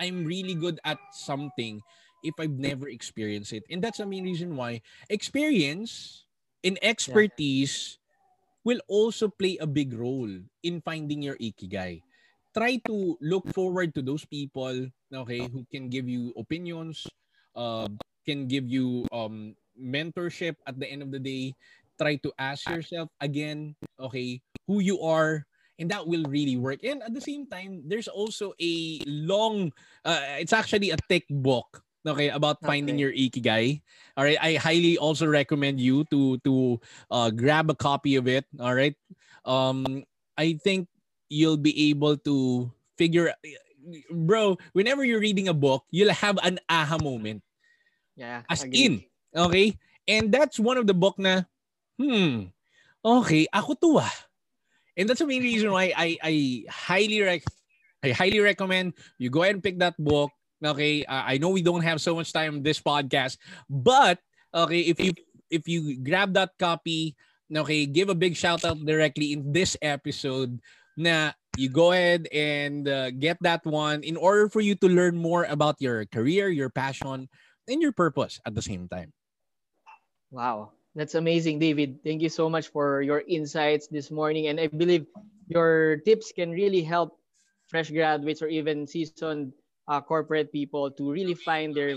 I'm 0.00 0.24
really 0.24 0.54
good 0.54 0.80
at 0.84 0.98
something 1.12 1.80
if 2.22 2.34
I've 2.38 2.58
never 2.58 2.88
experienced 2.88 3.52
it. 3.52 3.64
And 3.70 3.82
that's 3.82 3.98
the 3.98 4.06
main 4.06 4.24
reason 4.24 4.56
why 4.56 4.82
experience 5.08 6.24
and 6.64 6.78
expertise 6.82 7.98
will 8.64 8.80
also 8.88 9.28
play 9.28 9.58
a 9.58 9.66
big 9.66 9.92
role 9.94 10.30
in 10.62 10.80
finding 10.82 11.22
your 11.22 11.36
ikigai. 11.38 12.02
Try 12.56 12.76
to 12.86 13.16
look 13.20 13.48
forward 13.54 13.94
to 13.94 14.02
those 14.02 14.24
people, 14.24 14.88
okay, 15.12 15.46
who 15.48 15.66
can 15.72 15.88
give 15.88 16.08
you 16.08 16.32
opinions, 16.36 17.06
uh, 17.56 17.88
can 18.26 18.46
give 18.46 18.68
you 18.68 19.06
um 19.12 19.56
mentorship 19.78 20.56
at 20.66 20.78
the 20.78 20.86
end 20.86 21.02
of 21.02 21.10
the 21.10 21.18
day 21.18 21.54
try 22.02 22.18
to 22.18 22.34
ask 22.38 22.66
yourself 22.66 23.08
again 23.22 23.78
okay 24.02 24.42
who 24.66 24.82
you 24.82 24.98
are 25.00 25.46
and 25.78 25.90
that 25.90 26.06
will 26.06 26.22
really 26.28 26.56
work. 26.56 26.84
And 26.84 27.02
at 27.02 27.14
the 27.14 27.22
same 27.22 27.46
time 27.46 27.82
there's 27.86 28.06
also 28.10 28.52
a 28.60 29.00
long 29.06 29.72
uh, 30.04 30.38
it's 30.42 30.52
actually 30.52 30.90
a 30.90 31.00
thick 31.08 31.24
book 31.30 31.82
okay 32.06 32.28
about 32.34 32.58
finding 32.66 32.98
Okay. 32.98 33.02
your 33.02 33.14
ikigai. 33.14 33.82
All 34.18 34.24
right 34.26 34.38
i 34.42 34.54
highly 34.58 34.98
also 34.98 35.26
recommend 35.26 35.80
you 35.80 36.02
to 36.10 36.38
to 36.42 36.80
uh, 37.10 37.30
grab 37.30 37.70
a 37.70 37.78
copy 37.78 38.18
of 38.18 38.26
it 38.26 38.44
all 38.58 38.74
right? 38.74 38.94
Um 39.46 40.02
i 40.38 40.58
think 40.58 40.90
you'll 41.30 41.60
be 41.60 41.90
able 41.90 42.18
to 42.26 42.68
figure 42.98 43.32
bro 44.10 44.58
whenever 44.74 45.02
you're 45.02 45.22
reading 45.22 45.48
a 45.48 45.56
book 45.56 45.82
you'll 45.90 46.14
have 46.14 46.38
an 46.42 46.58
aha 46.70 46.98
moment. 47.02 47.42
Yeah. 48.14 48.42
as 48.50 48.66
in 48.70 49.02
okay? 49.34 49.78
And 50.10 50.30
that's 50.34 50.58
one 50.58 50.76
of 50.76 50.86
the 50.90 50.94
book 50.94 51.16
na 51.18 51.46
hmm. 51.98 52.52
Okay 53.02 53.50
ako 53.50 53.74
to 53.82 53.90
ah. 53.98 54.14
And 54.94 55.08
that's 55.08 55.24
the 55.24 55.26
main 55.26 55.42
reason 55.42 55.72
why 55.72 55.90
i 55.96 56.16
i 56.22 56.34
highly 56.68 57.24
rec- 57.24 57.58
i 58.04 58.12
highly 58.12 58.40
recommend 58.40 58.94
you 59.16 59.32
go 59.32 59.42
ahead 59.42 59.56
and 59.56 59.64
pick 59.64 59.78
that 59.80 59.96
book. 59.98 60.30
Okay 60.62 61.02
uh, 61.10 61.26
i 61.26 61.42
know 61.42 61.50
we 61.50 61.64
don't 61.64 61.82
have 61.82 61.98
so 61.98 62.14
much 62.14 62.30
time 62.30 62.62
this 62.62 62.78
podcast 62.78 63.34
but 63.66 64.22
okay 64.54 64.86
if 64.86 65.02
you 65.02 65.10
if 65.50 65.66
you 65.66 65.98
grab 65.98 66.30
that 66.38 66.54
copy 66.54 67.18
okay 67.50 67.82
give 67.82 68.06
a 68.06 68.14
big 68.14 68.38
shout 68.38 68.62
out 68.62 68.78
directly 68.86 69.34
in 69.34 69.50
this 69.50 69.74
episode 69.82 70.62
na 70.94 71.34
you 71.58 71.66
go 71.66 71.90
ahead 71.90 72.30
and 72.30 72.86
uh, 72.86 73.10
get 73.10 73.42
that 73.42 73.66
one 73.66 74.06
in 74.06 74.14
order 74.14 74.46
for 74.46 74.62
you 74.62 74.78
to 74.78 74.86
learn 74.86 75.18
more 75.18 75.50
about 75.50 75.74
your 75.82 76.06
career 76.14 76.46
your 76.46 76.70
passion 76.70 77.26
and 77.68 77.82
your 77.82 77.92
purpose 77.92 78.40
at 78.46 78.54
the 78.54 78.62
same 78.62 78.88
time. 78.88 79.12
Wow. 80.30 80.72
That's 80.94 81.14
amazing, 81.14 81.58
David. 81.58 82.04
Thank 82.04 82.20
you 82.20 82.28
so 82.28 82.50
much 82.50 82.68
for 82.68 83.00
your 83.00 83.24
insights 83.26 83.88
this 83.88 84.10
morning. 84.10 84.48
And 84.48 84.60
I 84.60 84.68
believe 84.68 85.06
your 85.48 85.96
tips 86.04 86.32
can 86.36 86.50
really 86.52 86.82
help 86.82 87.16
fresh 87.68 87.88
graduates 87.88 88.42
or 88.42 88.48
even 88.48 88.86
seasoned 88.86 89.52
uh, 89.88 90.00
corporate 90.00 90.52
people 90.52 90.90
to 90.90 91.10
really 91.10 91.34
find 91.34 91.74
their 91.74 91.96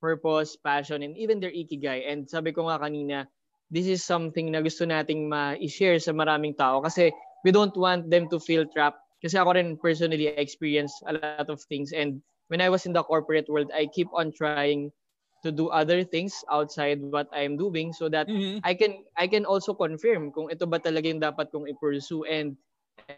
purpose, 0.00 0.56
passion, 0.56 1.02
and 1.02 1.18
even 1.18 1.40
their 1.40 1.50
ikigai. 1.50 2.06
And 2.06 2.30
sabi 2.30 2.52
ko 2.52 2.70
nga 2.70 2.78
kanina, 2.78 3.26
this 3.70 3.86
is 3.86 4.02
something 4.06 4.50
na 4.50 4.62
gusto 4.62 4.86
nating 4.86 5.26
ma-share 5.26 5.98
sa 5.98 6.14
maraming 6.14 6.54
tao 6.54 6.80
kasi 6.82 7.10
we 7.42 7.50
don't 7.50 7.74
want 7.76 8.10
them 8.10 8.30
to 8.30 8.38
feel 8.38 8.62
trapped. 8.66 9.02
Kasi 9.22 9.36
ako 9.38 9.58
rin 9.58 9.76
personally, 9.76 10.30
I 10.30 10.38
experienced 10.38 11.02
a 11.06 11.18
lot 11.18 11.50
of 11.50 11.60
things. 11.66 11.90
And 11.92 12.22
when 12.48 12.62
I 12.62 12.70
was 12.70 12.86
in 12.86 12.94
the 12.94 13.02
corporate 13.02 13.50
world, 13.50 13.74
I 13.74 13.90
keep 13.90 14.08
on 14.14 14.32
trying 14.32 14.94
to 15.42 15.52
do 15.52 15.68
other 15.68 16.04
things 16.04 16.44
outside 16.50 17.00
what 17.02 17.20
I'm 17.24 17.56
doing 17.56 17.92
so 17.92 18.02
that 18.04 18.24
I 18.62 18.74
can 18.74 19.04
I 19.16 19.26
can 19.26 19.44
also 19.44 19.72
confirm 19.74 20.30
kung 20.32 20.50
ito 20.52 20.66
ba 20.68 20.78
talaga 20.80 21.08
yung 21.10 21.22
dapat 21.22 21.50
kong 21.52 21.68
i-pursue. 21.70 22.24
And 22.28 22.56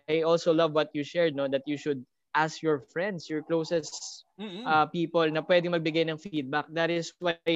I 0.08 0.22
also 0.22 0.52
love 0.54 0.72
what 0.74 0.90
you 0.94 1.02
shared 1.04 1.34
no 1.34 1.46
that 1.48 1.66
you 1.66 1.76
should 1.76 2.04
ask 2.34 2.62
your 2.62 2.80
friends 2.92 3.28
your 3.30 3.42
closest 3.42 4.24
uh, 4.66 4.86
people 4.86 5.26
na 5.30 5.42
pwedeng 5.44 5.74
magbigay 5.74 6.06
ng 6.08 6.18
feedback. 6.20 6.66
That 6.70 6.88
is 6.90 7.10
why 7.18 7.50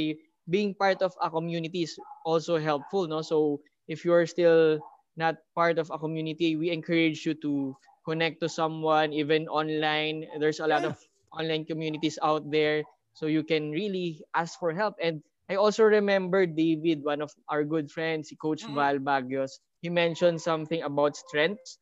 being 0.48 0.74
part 0.74 1.02
of 1.02 1.12
a 1.22 1.30
community 1.30 1.82
is 1.84 1.96
also 2.24 2.58
helpful 2.58 3.06
no? 3.06 3.20
So 3.22 3.60
if 3.86 4.04
you're 4.04 4.26
still 4.26 4.80
not 5.16 5.36
part 5.54 5.78
of 5.78 5.90
a 5.90 5.98
community 5.98 6.56
we 6.56 6.70
encourage 6.70 7.24
you 7.26 7.34
to 7.44 7.74
connect 8.04 8.40
to 8.42 8.48
someone 8.48 9.12
even 9.12 9.48
online. 9.48 10.26
There's 10.38 10.60
a 10.60 10.66
lot 10.68 10.84
Yeah. 10.84 10.88
of 10.88 10.96
online 11.32 11.64
communities 11.66 12.18
out 12.22 12.50
there 12.50 12.84
so 13.16 13.26
you 13.26 13.42
can 13.42 13.72
really 13.72 14.20
ask 14.36 14.60
for 14.60 14.76
help 14.76 14.94
and 15.02 15.24
I 15.48 15.56
also 15.56 15.84
remember 15.88 16.46
David 16.46 17.02
one 17.04 17.22
of 17.24 17.32
our 17.48 17.64
good 17.64 17.90
friends 17.90 18.32
coach 18.40 18.68
Mhm. 18.68 18.90
Val 18.92 19.00
Bagios 19.00 19.58
he 19.82 19.88
mentioned 19.90 20.40
something 20.44 20.82
about 20.84 21.16
strengths 21.16 21.80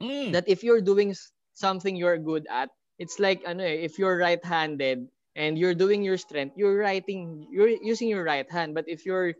Mm. 0.00 0.36
that 0.36 0.48
if 0.48 0.64
you're 0.64 0.82
doing 0.82 1.14
something 1.54 1.96
you're 1.96 2.18
good 2.18 2.46
at, 2.50 2.70
it's 2.98 3.18
like 3.20 3.42
ano 3.46 3.64
eh, 3.64 3.84
if 3.84 3.98
you're 3.98 4.18
right-handed 4.18 5.08
and 5.36 5.58
you're 5.58 5.74
doing 5.76 6.02
your 6.02 6.16
strength, 6.18 6.56
you're 6.56 6.78
writing, 6.78 7.46
you're 7.50 7.70
using 7.82 8.08
your 8.08 8.24
right 8.24 8.48
hand. 8.50 8.74
But 8.74 8.86
if 8.88 9.06
you're 9.06 9.34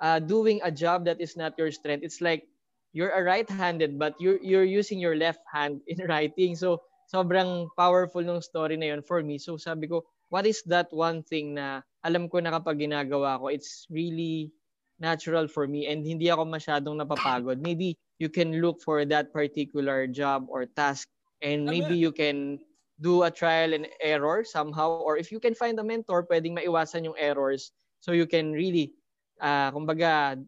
uh, 0.00 0.20
doing 0.20 0.60
a 0.64 0.72
job 0.72 1.06
that 1.06 1.20
is 1.20 1.36
not 1.36 1.58
your 1.58 1.72
strength, 1.72 2.04
it's 2.04 2.20
like 2.22 2.44
you're 2.92 3.12
a 3.12 3.22
right-handed 3.24 3.98
but 3.98 4.14
you're 4.18 4.38
you're 4.40 4.66
using 4.66 4.98
your 4.98 5.14
left 5.16 5.40
hand 5.52 5.80
in 5.86 6.00
writing. 6.08 6.56
So 6.56 6.82
sobrang 7.12 7.68
powerful 7.76 8.22
nung 8.22 8.42
story 8.42 8.76
na 8.76 8.94
yun 8.96 9.02
for 9.02 9.22
me. 9.22 9.38
So 9.38 9.56
sabi 9.58 9.88
ko, 9.88 10.04
what 10.28 10.46
is 10.46 10.62
that 10.66 10.90
one 10.90 11.22
thing 11.22 11.54
na 11.54 11.82
alam 12.02 12.28
ko 12.30 12.38
na 12.38 12.54
kapag 12.54 12.82
ginagawa 12.82 13.38
ko, 13.38 13.48
it's 13.50 13.86
really 13.90 14.50
natural 14.98 15.46
for 15.46 15.66
me 15.68 15.86
and 15.86 16.06
hindi 16.06 16.30
ako 16.32 16.46
masyadong 16.48 16.96
napapagod. 16.96 17.60
Maybe 17.60 17.98
you 18.18 18.28
can 18.30 18.62
look 18.64 18.80
for 18.80 19.04
that 19.04 19.32
particular 19.32 20.06
job 20.06 20.48
or 20.48 20.64
task 20.64 21.08
and 21.42 21.68
maybe 21.68 21.94
you 21.94 22.10
can 22.10 22.58
do 22.96 23.28
a 23.28 23.30
trial 23.30 23.76
and 23.76 23.84
error 24.00 24.40
somehow 24.40 25.04
or 25.04 25.20
if 25.20 25.28
you 25.28 25.38
can 25.38 25.52
find 25.52 25.76
a 25.78 25.84
mentor, 25.84 26.24
pwedeng 26.30 26.56
maiwasan 26.56 27.04
yung 27.04 27.18
errors 27.20 27.76
so 28.00 28.16
you 28.16 28.24
can 28.24 28.56
really 28.56 28.96
uh, 29.44 29.68
kumbaga 29.68 30.40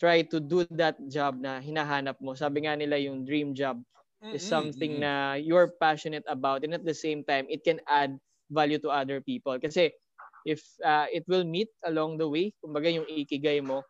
try 0.00 0.24
to 0.24 0.40
do 0.40 0.64
that 0.72 0.96
job 1.12 1.36
na 1.36 1.60
hinahanap 1.60 2.16
mo. 2.24 2.32
Sabi 2.32 2.64
nga 2.64 2.72
nila 2.72 2.96
yung 2.96 3.28
dream 3.28 3.52
job 3.52 3.84
is 4.32 4.40
something 4.40 4.96
na 4.96 5.36
you're 5.36 5.76
passionate 5.76 6.24
about 6.24 6.64
and 6.64 6.72
at 6.72 6.88
the 6.88 6.96
same 6.96 7.20
time 7.20 7.44
it 7.52 7.60
can 7.60 7.76
add 7.84 8.16
value 8.50 8.78
to 8.82 8.90
other 8.90 9.20
people. 9.22 9.58
Kasi 9.60 9.92
if 10.44 10.62
uh, 10.84 11.06
it 11.12 11.24
will 11.28 11.44
meet 11.44 11.70
along 11.86 12.18
the 12.18 12.28
way 12.28 12.52
kumbaga 12.62 12.92
yung 12.92 13.06
ikigai 13.08 13.62
mo 13.62 13.82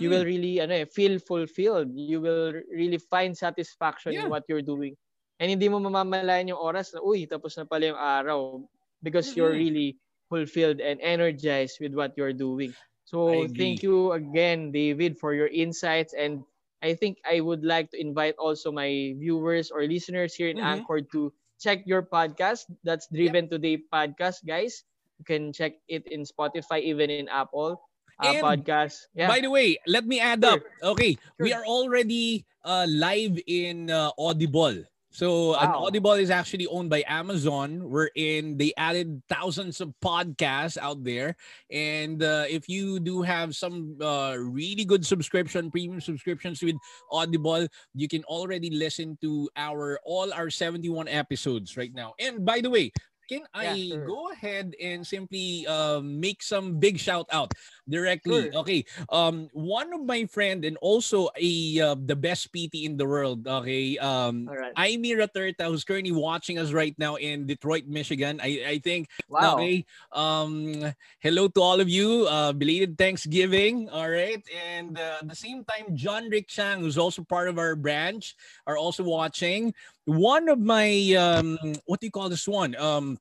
you 0.00 0.10
will 0.10 0.24
really 0.24 0.60
ano 0.60 0.84
eh, 0.84 0.86
feel 0.88 1.18
fulfilled. 1.22 1.90
You 1.94 2.20
will 2.20 2.54
really 2.70 2.98
find 2.98 3.36
satisfaction 3.36 4.14
Yeah. 4.14 4.20
in 4.20 4.30
what 4.30 4.44
you're 4.48 4.64
doing. 4.66 4.98
And 5.40 5.50
hindi 5.50 5.70
mo 5.70 5.80
mamamalayan 5.82 6.50
yung 6.54 6.60
oras 6.62 6.94
na 6.94 7.00
uy 7.04 7.28
tapos 7.28 7.56
na 7.58 7.64
pala 7.66 7.94
yung 7.94 8.00
araw 8.00 8.60
because 9.02 9.34
you're 9.36 9.52
Mhm. 9.52 9.54
really 9.54 9.98
fulfilled 10.28 10.80
and 10.80 11.00
energized 11.00 11.78
with 11.80 11.94
what 11.94 12.14
you're 12.16 12.34
doing. 12.36 12.74
So 13.04 13.46
thank 13.56 13.82
you 13.82 14.12
again 14.12 14.70
David 14.72 15.18
for 15.18 15.34
your 15.34 15.48
insights. 15.48 16.14
And 16.14 16.44
I 16.82 16.94
think 16.94 17.18
I 17.26 17.40
would 17.40 17.64
like 17.64 17.90
to 17.92 18.00
invite 18.00 18.36
also 18.38 18.70
my 18.72 19.14
viewers 19.18 19.70
or 19.70 19.84
listeners 19.86 20.34
here 20.34 20.48
in 20.50 20.58
Mhm. 20.58 20.86
Anchor 20.86 21.00
to 21.14 21.32
check 21.58 21.84
your 21.86 22.02
podcast. 22.02 22.66
That's 22.84 23.06
Driven 23.10 23.48
Today 23.50 23.78
podcast, 23.92 24.46
guys. 24.46 24.84
You 25.18 25.24
can 25.24 25.52
check 25.52 25.78
it 25.88 26.06
in 26.08 26.22
Spotify, 26.24 26.82
even 26.82 27.10
in 27.10 27.24
Apple 27.28 27.74
uh, 28.22 28.26
And 28.26 28.42
podcast. 28.42 29.06
Yeah. 29.14 29.28
By 29.28 29.40
the 29.40 29.50
way, 29.50 29.78
let 29.86 30.06
me 30.06 30.20
add 30.20 30.42
Sure. 30.42 30.58
up. 30.58 30.62
Okay, 30.94 31.18
we 31.38 31.52
are 31.52 31.64
already 31.66 32.46
uh, 32.64 32.86
live 32.88 33.38
in 33.46 33.90
uh, 33.90 34.10
Audible. 34.18 34.84
So 35.10 35.56
Wow. 35.56 35.88
Audible 35.88 36.12
is 36.20 36.30
actually 36.30 36.66
owned 36.66 36.90
by 36.90 37.02
Amazon. 37.08 37.88
Wherein 37.88 38.56
they 38.56 38.72
added 38.76 39.22
thousands 39.28 39.80
of 39.80 39.94
podcasts 40.04 40.76
out 40.76 41.02
there, 41.02 41.34
and 41.72 42.22
uh, 42.22 42.44
if 42.48 42.68
you 42.68 43.00
do 43.00 43.22
have 43.22 43.56
some 43.56 43.96
uh, 44.00 44.36
really 44.36 44.84
good 44.84 45.06
subscription, 45.06 45.70
premium 45.70 46.00
subscriptions 46.00 46.62
with 46.62 46.76
Audible, 47.10 47.66
you 47.94 48.06
can 48.06 48.22
already 48.24 48.70
listen 48.70 49.16
to 49.22 49.48
our 49.56 49.98
all 50.04 50.32
our 50.32 50.50
seventy 50.50 50.88
one 50.88 51.08
episodes 51.08 51.76
right 51.76 51.92
now. 51.94 52.14
And 52.20 52.44
by 52.44 52.60
the 52.60 52.70
way. 52.70 52.92
Can 53.28 53.44
I 53.52 53.64
Yeah, 53.64 54.00
sure. 54.00 54.06
go 54.08 54.32
ahead 54.32 54.72
and 54.80 55.06
simply 55.06 55.66
um, 55.68 56.18
make 56.18 56.42
some 56.42 56.80
big 56.80 56.98
shout 56.98 57.28
out 57.30 57.52
directly? 57.88 58.48
Sure. 58.48 58.60
Okay, 58.64 58.84
um 59.12 59.48
one 59.52 59.92
of 59.92 60.00
my 60.04 60.24
friend 60.26 60.64
and 60.64 60.76
also 60.80 61.28
a 61.36 61.52
uh, 61.80 61.96
the 61.96 62.16
best 62.16 62.52
PT 62.52 62.84
in 62.88 62.96
the 62.96 63.04
world 63.06 63.46
okay 63.46 63.96
um 63.98 64.48
All 64.48 64.56
right. 64.56 64.72
Amy 64.78 65.12
Raterta 65.12 65.68
who's 65.68 65.84
currently 65.84 66.12
watching 66.12 66.58
us 66.58 66.72
right 66.72 66.96
now 66.98 67.16
in 67.16 67.46
Detroit 67.46 67.84
Michigan 67.86 68.40
I 68.42 68.64
I 68.64 68.76
think 68.80 69.08
Wow. 69.28 69.60
okay 69.60 69.84
um 70.12 70.92
hello 71.20 71.48
to 71.52 71.60
all 71.60 71.80
of 71.80 71.88
you 71.88 72.26
uh 72.28 72.52
belated 72.52 72.96
Thanksgiving 72.98 73.88
all 73.92 74.08
right 74.08 74.40
and 74.52 74.98
uh, 74.98 75.20
at 75.20 75.28
the 75.28 75.36
same 75.36 75.64
time 75.64 75.92
John 75.96 76.28
Rick 76.28 76.48
Chang 76.48 76.80
who's 76.80 76.98
also 76.98 77.22
part 77.24 77.48
of 77.48 77.58
our 77.58 77.76
branch 77.76 78.36
are 78.66 78.76
also 78.76 79.02
watching 79.04 79.74
one 80.08 80.48
of 80.48 80.58
my 80.58 81.12
um 81.14 81.58
what 81.84 82.00
do 82.00 82.06
you 82.06 82.10
call 82.10 82.30
this 82.30 82.48
one? 82.48 82.74
Um 82.76 83.18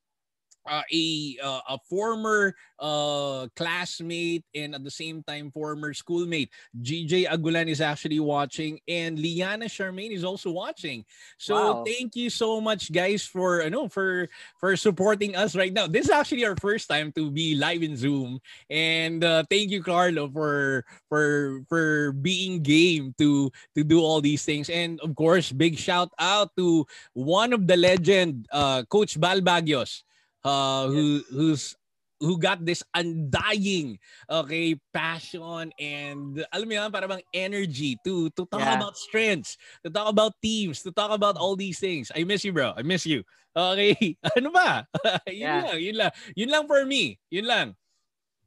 uh, 0.67 0.83
a 0.91 1.37
uh, 1.43 1.61
a 1.69 1.77
former 1.89 2.55
uh, 2.79 3.47
classmate 3.55 4.45
and 4.53 4.75
at 4.75 4.83
the 4.83 4.91
same 4.91 5.23
time 5.23 5.51
former 5.51 5.93
schoolmate. 5.93 6.51
GJ 6.81 7.25
Agulan 7.25 7.67
is 7.67 7.81
actually 7.81 8.19
watching 8.19 8.79
and 8.87 9.17
Liana 9.19 9.65
Charmaine 9.65 10.11
is 10.13 10.23
also 10.23 10.51
watching. 10.51 11.05
So 11.37 11.79
Wow. 11.79 11.83
thank 11.85 12.15
you 12.15 12.29
so 12.29 12.59
much 12.61 12.91
guys 12.91 13.25
for 13.25 13.61
you 13.63 13.69
know 13.69 13.87
for 13.89 14.27
for 14.59 14.75
supporting 14.75 15.35
us 15.35 15.55
right 15.55 15.73
now. 15.73 15.87
This 15.87 16.05
is 16.05 16.11
actually 16.11 16.45
our 16.45 16.55
first 16.57 16.89
time 16.89 17.11
to 17.13 17.31
be 17.31 17.55
live 17.55 17.83
in 17.83 17.95
Zoom 17.97 18.39
and 18.69 19.23
uh, 19.23 19.43
thank 19.49 19.69
you 19.71 19.83
Karlo 19.83 20.31
for 20.31 20.85
for 21.09 21.61
for 21.69 22.11
being 22.13 22.61
game 22.61 23.13
to 23.17 23.51
to 23.75 23.83
do 23.83 24.01
all 24.01 24.21
these 24.21 24.43
things 24.43 24.69
and 24.69 24.99
of 25.01 25.15
course 25.15 25.51
big 25.51 25.77
shout 25.77 26.11
out 26.19 26.55
to 26.57 26.85
one 27.13 27.53
of 27.53 27.67
the 27.67 27.77
legend 27.77 28.47
uh 28.51 28.83
coach 28.89 29.19
Bal 29.19 29.41
Bagios 29.41 30.03
uh 30.43 30.85
who 30.87 31.21
who's 31.31 31.73
who 32.17 32.37
got 32.37 32.57
this 32.65 32.81
undying 32.97 33.97
okay 34.25 34.73
passion 34.89 35.69
and 35.77 36.41
alam 36.49 36.65
mo 36.65 36.73
yan 36.73 36.89
para 36.89 37.05
bang 37.05 37.21
energy 37.29 37.93
to 38.01 38.29
to 38.33 38.45
talk 38.49 38.65
Yeah. 38.65 38.77
about 38.77 38.97
strengths 38.97 39.53
to 39.85 39.89
talk 39.93 40.09
about 40.09 40.33
teams 40.41 40.81
to 40.81 40.89
talk 40.89 41.13
about 41.13 41.37
all 41.37 41.53
these 41.53 41.77
things 41.77 42.09
I 42.13 42.25
miss 42.25 42.41
you 42.41 42.53
bro 42.53 42.73
I 42.73 42.81
miss 42.81 43.05
you 43.05 43.21
okay 43.53 43.93
ano 44.37 44.49
ba 44.49 44.89
yun 45.29 45.45
Yeah. 45.45 45.61
lang 45.69 45.77
yun 45.77 45.95
lang 46.01 46.11
yun 46.33 46.49
lang 46.49 46.63
for 46.65 46.81
me 46.85 47.21
yun 47.29 47.45
lang 47.45 47.67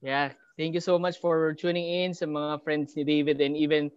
Yeah, 0.00 0.33
thank 0.57 0.72
you 0.72 0.81
so 0.81 0.96
much 0.96 1.20
for 1.20 1.53
tuning 1.53 1.85
in 1.85 2.16
sa 2.16 2.24
mga 2.24 2.64
friends 2.64 2.96
ni 2.96 3.05
David 3.05 3.37
and 3.44 3.53
even 3.53 3.92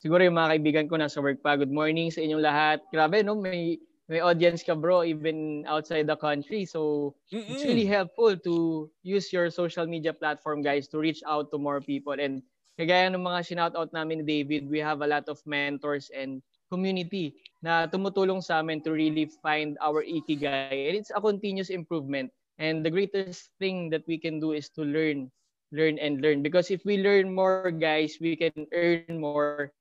siguro 0.00 0.24
yung 0.24 0.32
mga 0.40 0.56
kaibigan 0.56 0.86
ko 0.88 0.96
nasa 0.96 1.20
work 1.20 1.44
pa. 1.44 1.60
Good 1.60 1.68
morning 1.68 2.08
sa 2.08 2.24
inyong 2.24 2.40
lahat. 2.40 2.78
Grabe, 2.88 3.20
no? 3.20 3.36
May, 3.36 3.76
may 4.12 4.20
audience 4.20 4.62
ka 4.62 4.76
bro 4.76 5.02
even 5.04 5.64
outside 5.66 6.06
the 6.06 6.16
country. 6.20 6.68
So 6.68 7.14
it's 7.48 7.64
Mm-mm. 7.64 7.82
really 7.82 7.88
helpful 7.88 8.36
to 8.44 8.90
use 9.02 9.32
your 9.32 9.50
social 9.50 9.86
media 9.88 10.12
platform 10.12 10.62
guys 10.62 10.88
to 10.92 11.00
reach 11.00 11.24
out 11.26 11.50
to 11.52 11.58
more 11.58 11.80
people. 11.80 12.14
And 12.20 12.44
kagaya 12.78 13.10
ng 13.12 13.24
mga 13.24 13.40
shoutout 13.48 13.92
namin 13.96 14.22
ni 14.22 14.26
David, 14.28 14.68
we 14.70 14.84
have 14.84 15.00
a 15.02 15.08
lot 15.10 15.28
of 15.32 15.40
mentors 15.48 16.12
and 16.14 16.44
community 16.70 17.36
na 17.64 17.88
tumutulong 17.88 18.44
sa 18.44 18.60
amin 18.60 18.84
to 18.84 18.92
really 18.92 19.28
find 19.42 19.80
our 19.80 20.04
ikigai. 20.04 20.68
And 20.76 20.84
it's 20.84 20.98
a 21.14 21.20
continuous 21.20 21.70
improvement. 21.72 22.30
And 22.60 22.84
the 22.84 22.92
greatest 22.92 23.50
thing 23.58 23.88
that 23.90 24.04
we 24.06 24.20
can 24.20 24.38
do 24.40 24.52
is 24.52 24.68
to 24.76 24.84
learn 24.84 25.32
learn 25.72 25.98
and 25.98 26.20
learn 26.20 26.44
because 26.44 26.70
if 26.70 26.84
we 26.84 27.00
learn 27.00 27.32
more 27.32 27.72
guys 27.72 28.20
we 28.20 28.36
can 28.36 28.52
earn 28.76 29.16
more 29.18 29.72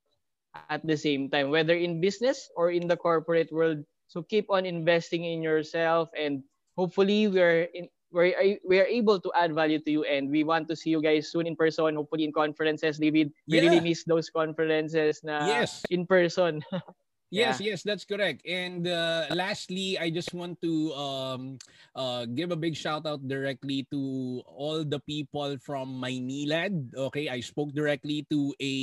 at 0.56 0.82
the 0.86 0.96
same 0.96 1.28
time 1.30 1.50
whether 1.50 1.76
in 1.76 2.00
business 2.00 2.50
or 2.56 2.72
in 2.72 2.88
the 2.88 2.96
corporate 2.96 3.52
world 3.52 3.84
so 4.12 4.20
keep 4.22 4.52
on 4.52 4.68
investing 4.68 5.24
in 5.24 5.40
yourself 5.40 6.12
and 6.20 6.44
hopefully 6.76 7.32
we're 7.32 7.72
in 7.72 7.88
we're, 8.12 8.36
we're 8.68 8.84
able 8.92 9.16
to 9.24 9.32
add 9.40 9.56
value 9.56 9.80
to 9.80 9.88
you 9.90 10.04
and 10.04 10.28
we 10.30 10.44
want 10.44 10.68
to 10.68 10.76
see 10.76 10.90
you 10.92 11.00
guys 11.02 11.32
soon 11.32 11.48
in 11.48 11.56
person 11.56 11.96
hopefully 11.96 12.28
in 12.28 12.36
conferences 12.36 13.00
david 13.00 13.32
we 13.48 13.56
Yeah. 13.56 13.72
really 13.72 13.80
miss 13.80 14.04
those 14.04 14.28
conferences 14.28 15.24
na 15.24 15.48
Yes. 15.48 15.88
in 15.88 16.04
person 16.04 16.60
Yes, 17.32 17.64
yes, 17.64 17.80
that's 17.82 18.04
correct. 18.04 18.44
And 18.44 18.84
uh, 18.88 19.32
lastly, 19.32 19.96
I 19.98 20.12
just 20.12 20.36
want 20.36 20.60
to 20.62 20.92
um, 20.94 21.58
uh, 21.96 22.28
give 22.28 22.52
a 22.52 22.60
big 22.60 22.76
shout 22.76 23.08
out 23.08 23.24
directly 23.24 23.88
to 23.92 24.44
all 24.46 24.84
the 24.84 25.00
people 25.08 25.56
from 25.64 25.96
Maynilad. 25.96 26.92
Okay, 26.94 27.30
I 27.32 27.40
spoke 27.40 27.72
directly 27.72 28.28
to 28.30 28.52
a 28.60 28.76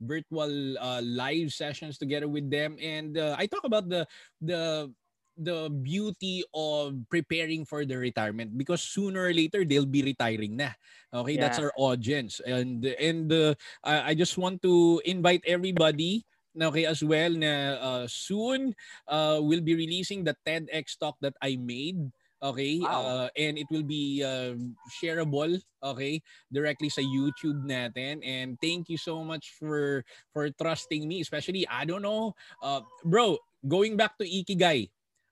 virtual 0.00 0.78
uh, 0.78 1.02
live 1.02 1.50
sessions 1.52 1.98
together 1.98 2.28
with 2.30 2.46
them, 2.48 2.78
and 2.78 3.18
uh, 3.18 3.34
I 3.36 3.46
talk 3.50 3.66
about 3.66 3.90
the 3.90 4.06
the 4.40 4.94
the 5.34 5.66
beauty 5.70 6.44
of 6.54 6.94
preparing 7.10 7.64
for 7.66 7.84
the 7.84 7.98
retirement 7.98 8.54
because 8.54 8.82
sooner 8.86 9.26
or 9.26 9.34
later 9.34 9.64
they'll 9.66 9.88
be 9.88 10.06
retiring 10.06 10.62
na. 10.62 10.70
Okay, 11.10 11.36
that's 11.36 11.58
our 11.58 11.74
audience, 11.74 12.38
and 12.46 12.86
and 13.02 13.32
uh, 13.34 13.54
I, 13.82 14.10
I 14.10 14.14
just 14.14 14.38
want 14.38 14.62
to 14.62 15.02
invite 15.04 15.42
everybody 15.42 16.22
okay 16.56 16.86
as 16.86 17.02
well 17.02 17.30
na 17.30 17.78
uh, 17.78 18.04
soon 18.10 18.74
uh, 19.06 19.38
we'll 19.38 19.64
be 19.64 19.74
releasing 19.74 20.24
the 20.24 20.34
TEDx 20.46 20.98
talk 20.98 21.14
that 21.20 21.34
I 21.42 21.56
made 21.60 22.10
okay? 22.42 22.80
Wow. 22.80 22.88
uh, 22.88 23.28
and 23.36 23.58
it 23.58 23.68
will 23.70 23.84
be 23.84 24.24
uh, 24.24 24.56
shareable 24.98 25.60
okay 25.84 26.22
directly 26.50 26.88
sa 26.88 27.04
YouTube 27.04 27.68
natin. 27.68 28.24
And 28.24 28.56
thank 28.58 28.88
you 28.88 28.96
so 28.96 29.22
much 29.22 29.54
for 29.60 30.02
for 30.32 30.50
trusting 30.50 31.06
me 31.06 31.20
especially 31.20 31.68
I 31.68 31.84
don't 31.84 32.02
know 32.02 32.34
uh, 32.64 32.82
bro 33.04 33.38
going 33.66 33.96
back 33.96 34.18
to 34.18 34.26
Ikigai 34.26 34.90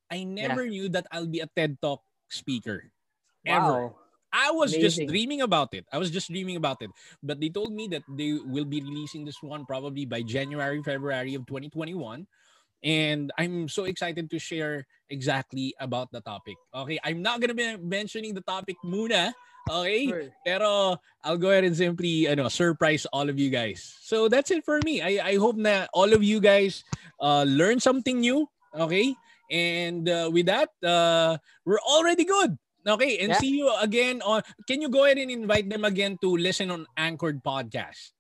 I 0.09 0.25
never 0.25 0.65
knew 0.65 0.89
that 0.97 1.05
I'll 1.13 1.29
be 1.29 1.45
a 1.45 1.51
TED 1.53 1.77
talk 1.85 2.01
speaker. 2.33 2.89
Ever. 3.45 3.93
Wow 3.93 4.08
I 4.33 4.51
was 4.51 4.77
just 4.77 5.01
dreaming 5.07 5.41
about 5.41 5.73
it. 5.73 5.87
I 5.93 5.99
was 5.99 6.11
just 6.11 6.29
dreaming 6.29 6.57
about 6.57 6.83
it. 6.83 6.91
But 7.23 7.41
they 7.41 7.49
told 7.49 7.73
me 7.73 7.89
that 7.89 8.03
they 8.09 8.39
will 8.45 8.65
be 8.65 8.81
releasing 8.81 9.25
this 9.25 9.43
one 9.43 9.65
probably 9.65 10.05
by 10.05 10.23
January, 10.23 10.83
February 10.83 11.35
of 11.35 11.47
2021. 11.47 12.27
And 12.85 13.33
I'm 13.39 13.69
so 13.69 13.85
excited 13.85 14.31
to 14.31 14.39
share 14.39 14.87
exactly 15.11 15.75
about 15.81 16.13
the 16.13 16.21
topic. 16.21 16.55
Okay, 16.75 16.99
I'm 17.03 17.23
not 17.23 17.41
gonna 17.41 17.55
be 17.55 17.77
mentioning 17.77 18.35
the 18.35 18.43
topic 18.43 18.77
muna. 18.85 19.33
Okay, 19.69 20.07
Sure. 20.07 20.31
pero 20.47 20.97
I'll 21.25 21.37
go 21.37 21.51
ahead 21.51 21.65
and 21.65 21.77
simply 21.77 22.31
you 22.31 22.37
know, 22.37 22.49
surprise 22.49 23.05
all 23.13 23.29
of 23.29 23.39
you 23.39 23.51
guys. 23.51 23.99
So 24.01 24.29
that's 24.29 24.51
it 24.51 24.65
for 24.65 24.79
me. 24.85 25.03
I, 25.03 25.35
I 25.35 25.37
hope 25.37 25.61
that 25.67 25.91
all 25.93 26.13
of 26.13 26.23
you 26.23 26.41
guys 26.41 26.85
uh, 27.21 27.43
learn 27.43 27.81
something 27.81 28.21
new. 28.21 28.47
Okay, 28.73 29.17
and 29.51 30.09
uh, 30.09 30.31
with 30.33 30.47
that, 30.47 30.71
uh, 30.85 31.37
we're 31.67 31.83
already 31.83 32.25
good. 32.25 32.57
Okay, 32.89 33.19
and 33.21 33.37
Yeah. 33.37 33.41
see 33.41 33.53
you 33.61 33.69
again 33.81 34.23
on. 34.25 34.41
Can 34.67 34.81
you 34.81 34.89
go 34.89 35.05
ahead 35.05 35.19
and 35.21 35.31
invite 35.31 35.69
them 35.69 35.85
again 35.85 36.17
to 36.25 36.33
listen 36.37 36.71
on 36.73 36.87
Anchored 36.97 37.45
Podcast? 37.45 38.17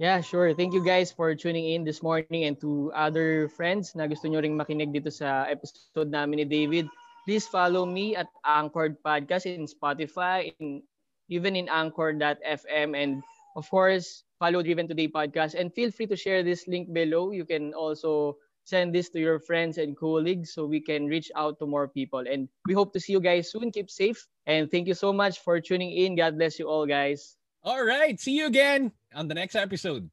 Yeah, 0.00 0.24
sure. 0.24 0.56
Thank 0.56 0.72
you 0.72 0.80
guys 0.80 1.12
for 1.12 1.36
tuning 1.36 1.76
in 1.76 1.84
this 1.84 2.00
morning 2.00 2.48
and 2.48 2.56
to 2.64 2.88
other 2.96 3.52
friends 3.52 3.92
na 3.92 4.08
gusto 4.08 4.32
nyo 4.32 4.40
ring 4.40 4.56
makinig 4.56 4.96
dito 4.96 5.12
sa 5.12 5.44
episode 5.44 6.08
namin 6.08 6.40
ni 6.40 6.46
David. 6.48 6.88
Please 7.28 7.44
follow 7.44 7.84
me 7.84 8.16
at 8.16 8.24
Anchored 8.48 8.96
Podcast 9.04 9.44
in 9.44 9.68
Spotify, 9.68 10.48
in 10.56 10.80
even 11.28 11.52
in 11.52 11.68
Anchor.fm 11.68 12.96
and 12.96 13.20
of 13.60 13.68
course, 13.68 14.24
follow 14.40 14.64
Driven 14.64 14.88
Today 14.88 15.04
Podcast 15.12 15.52
and 15.52 15.68
feel 15.68 15.92
free 15.92 16.08
to 16.08 16.16
share 16.16 16.40
this 16.40 16.64
link 16.64 16.88
below. 16.96 17.36
You 17.36 17.44
can 17.44 17.76
also 17.76 18.40
send 18.70 18.94
this 18.94 19.10
to 19.10 19.18
your 19.18 19.42
friends 19.42 19.78
and 19.78 19.98
colleagues 19.98 20.54
so 20.54 20.64
we 20.64 20.80
can 20.80 21.06
reach 21.06 21.30
out 21.34 21.58
to 21.58 21.66
more 21.66 21.88
people. 21.90 22.22
And 22.22 22.48
we 22.66 22.74
hope 22.74 22.94
to 22.94 23.00
see 23.00 23.12
you 23.12 23.20
guys 23.20 23.50
soon. 23.50 23.74
Keep 23.74 23.90
safe 23.90 24.26
and 24.46 24.70
thank 24.70 24.86
you 24.86 24.94
so 24.94 25.12
much 25.12 25.42
for 25.42 25.60
tuning 25.60 25.90
in. 25.90 26.14
God 26.14 26.38
bless 26.38 26.58
you 26.58 26.70
all, 26.70 26.86
guys. 26.86 27.36
All 27.62 27.84
right, 27.84 28.18
see 28.18 28.38
you 28.38 28.46
again 28.46 28.92
on 29.14 29.28
the 29.28 29.34
next 29.34 29.54
episode. 29.58 30.08